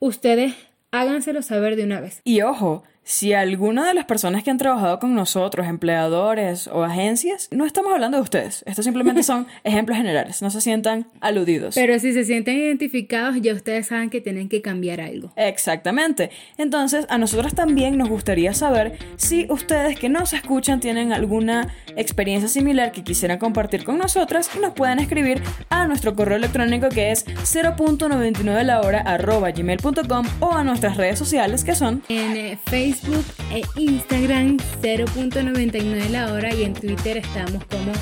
ustedes 0.00 0.54
háganselo 0.90 1.40
saber 1.40 1.76
de 1.76 1.84
una 1.84 2.02
vez. 2.02 2.20
Y 2.24 2.42
ojo, 2.42 2.84
si 3.04 3.32
alguna 3.32 3.88
de 3.88 3.94
las 3.94 4.04
personas 4.04 4.44
que 4.44 4.50
han 4.50 4.58
trabajado 4.58 4.98
con 4.98 5.14
nosotros, 5.14 5.66
empleadores 5.66 6.68
o 6.68 6.84
agencias, 6.84 7.48
no 7.50 7.66
estamos 7.66 7.92
hablando 7.92 8.16
de 8.16 8.22
ustedes. 8.22 8.62
Estos 8.66 8.84
simplemente 8.84 9.22
son 9.24 9.46
ejemplos 9.64 9.96
generales. 9.98 10.40
No 10.40 10.50
se 10.50 10.60
sientan 10.60 11.06
aludidos. 11.20 11.74
Pero 11.74 11.98
si 11.98 12.12
se 12.12 12.24
sienten 12.24 12.58
identificados, 12.58 13.36
ya 13.40 13.54
ustedes 13.54 13.88
saben 13.88 14.08
que 14.08 14.20
tienen 14.20 14.48
que 14.48 14.62
cambiar 14.62 15.00
algo. 15.00 15.32
Exactamente. 15.36 16.30
Entonces, 16.58 17.06
a 17.08 17.18
nosotros 17.18 17.54
también 17.54 17.98
nos 17.98 18.08
gustaría 18.08 18.54
saber 18.54 18.98
si 19.16 19.46
ustedes 19.50 19.98
que 19.98 20.08
nos 20.08 20.32
escuchan 20.32 20.80
tienen 20.80 21.12
alguna 21.12 21.74
experiencia 21.96 22.48
similar 22.48 22.92
que 22.92 23.02
quisieran 23.02 23.38
compartir 23.38 23.84
con 23.84 23.98
nosotras 23.98 24.50
y 24.56 24.60
nos 24.60 24.74
pueden 24.74 24.98
escribir 24.98 25.42
a 25.70 25.86
nuestro 25.86 26.14
correo 26.14 26.36
electrónico 26.36 26.88
que 26.88 27.10
es 27.10 27.26
0.99 27.26 28.62
la 28.62 28.80
hora 28.80 29.00
arroba 29.00 29.50
gmail.com 29.50 30.26
o 30.40 30.52
a 30.52 30.64
nuestras 30.64 30.96
redes 30.96 31.18
sociales 31.18 31.64
que 31.64 31.74
son 31.74 32.02
En 32.08 32.36
eh, 32.36 32.58
Facebook 32.92 33.24
e 33.50 33.62
Instagram 33.76 34.58
0.99 34.82 36.08
la 36.10 36.32
hora 36.32 36.54
y 36.54 36.64
en 36.64 36.74
Twitter 36.74 37.16
estamos 37.16 37.64
como 37.64 37.92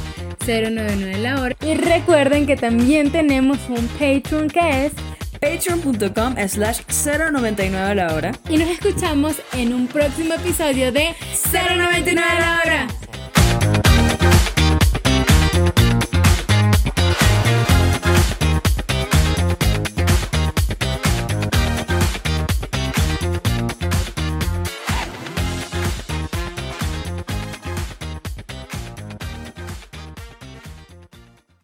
099 0.46 1.18
la 1.18 1.40
hora. 1.40 1.56
Y 1.64 1.74
recuerden 1.74 2.46
que 2.46 2.56
también 2.56 3.10
tenemos 3.10 3.58
un 3.68 3.86
Patreon 3.98 4.48
que 4.48 4.86
es 4.86 4.92
patreon.com 5.40 6.34
slash 6.48 6.80
099 6.88 7.94
la 7.94 8.14
hora. 8.14 8.32
y 8.48 8.58
nos 8.58 8.68
escuchamos 8.68 9.36
en 9.52 9.72
un 9.74 9.86
próximo 9.86 10.34
episodio 10.34 10.92
de 10.92 11.14
099 11.52 12.14
la 12.14 12.60
hora. 12.64 12.86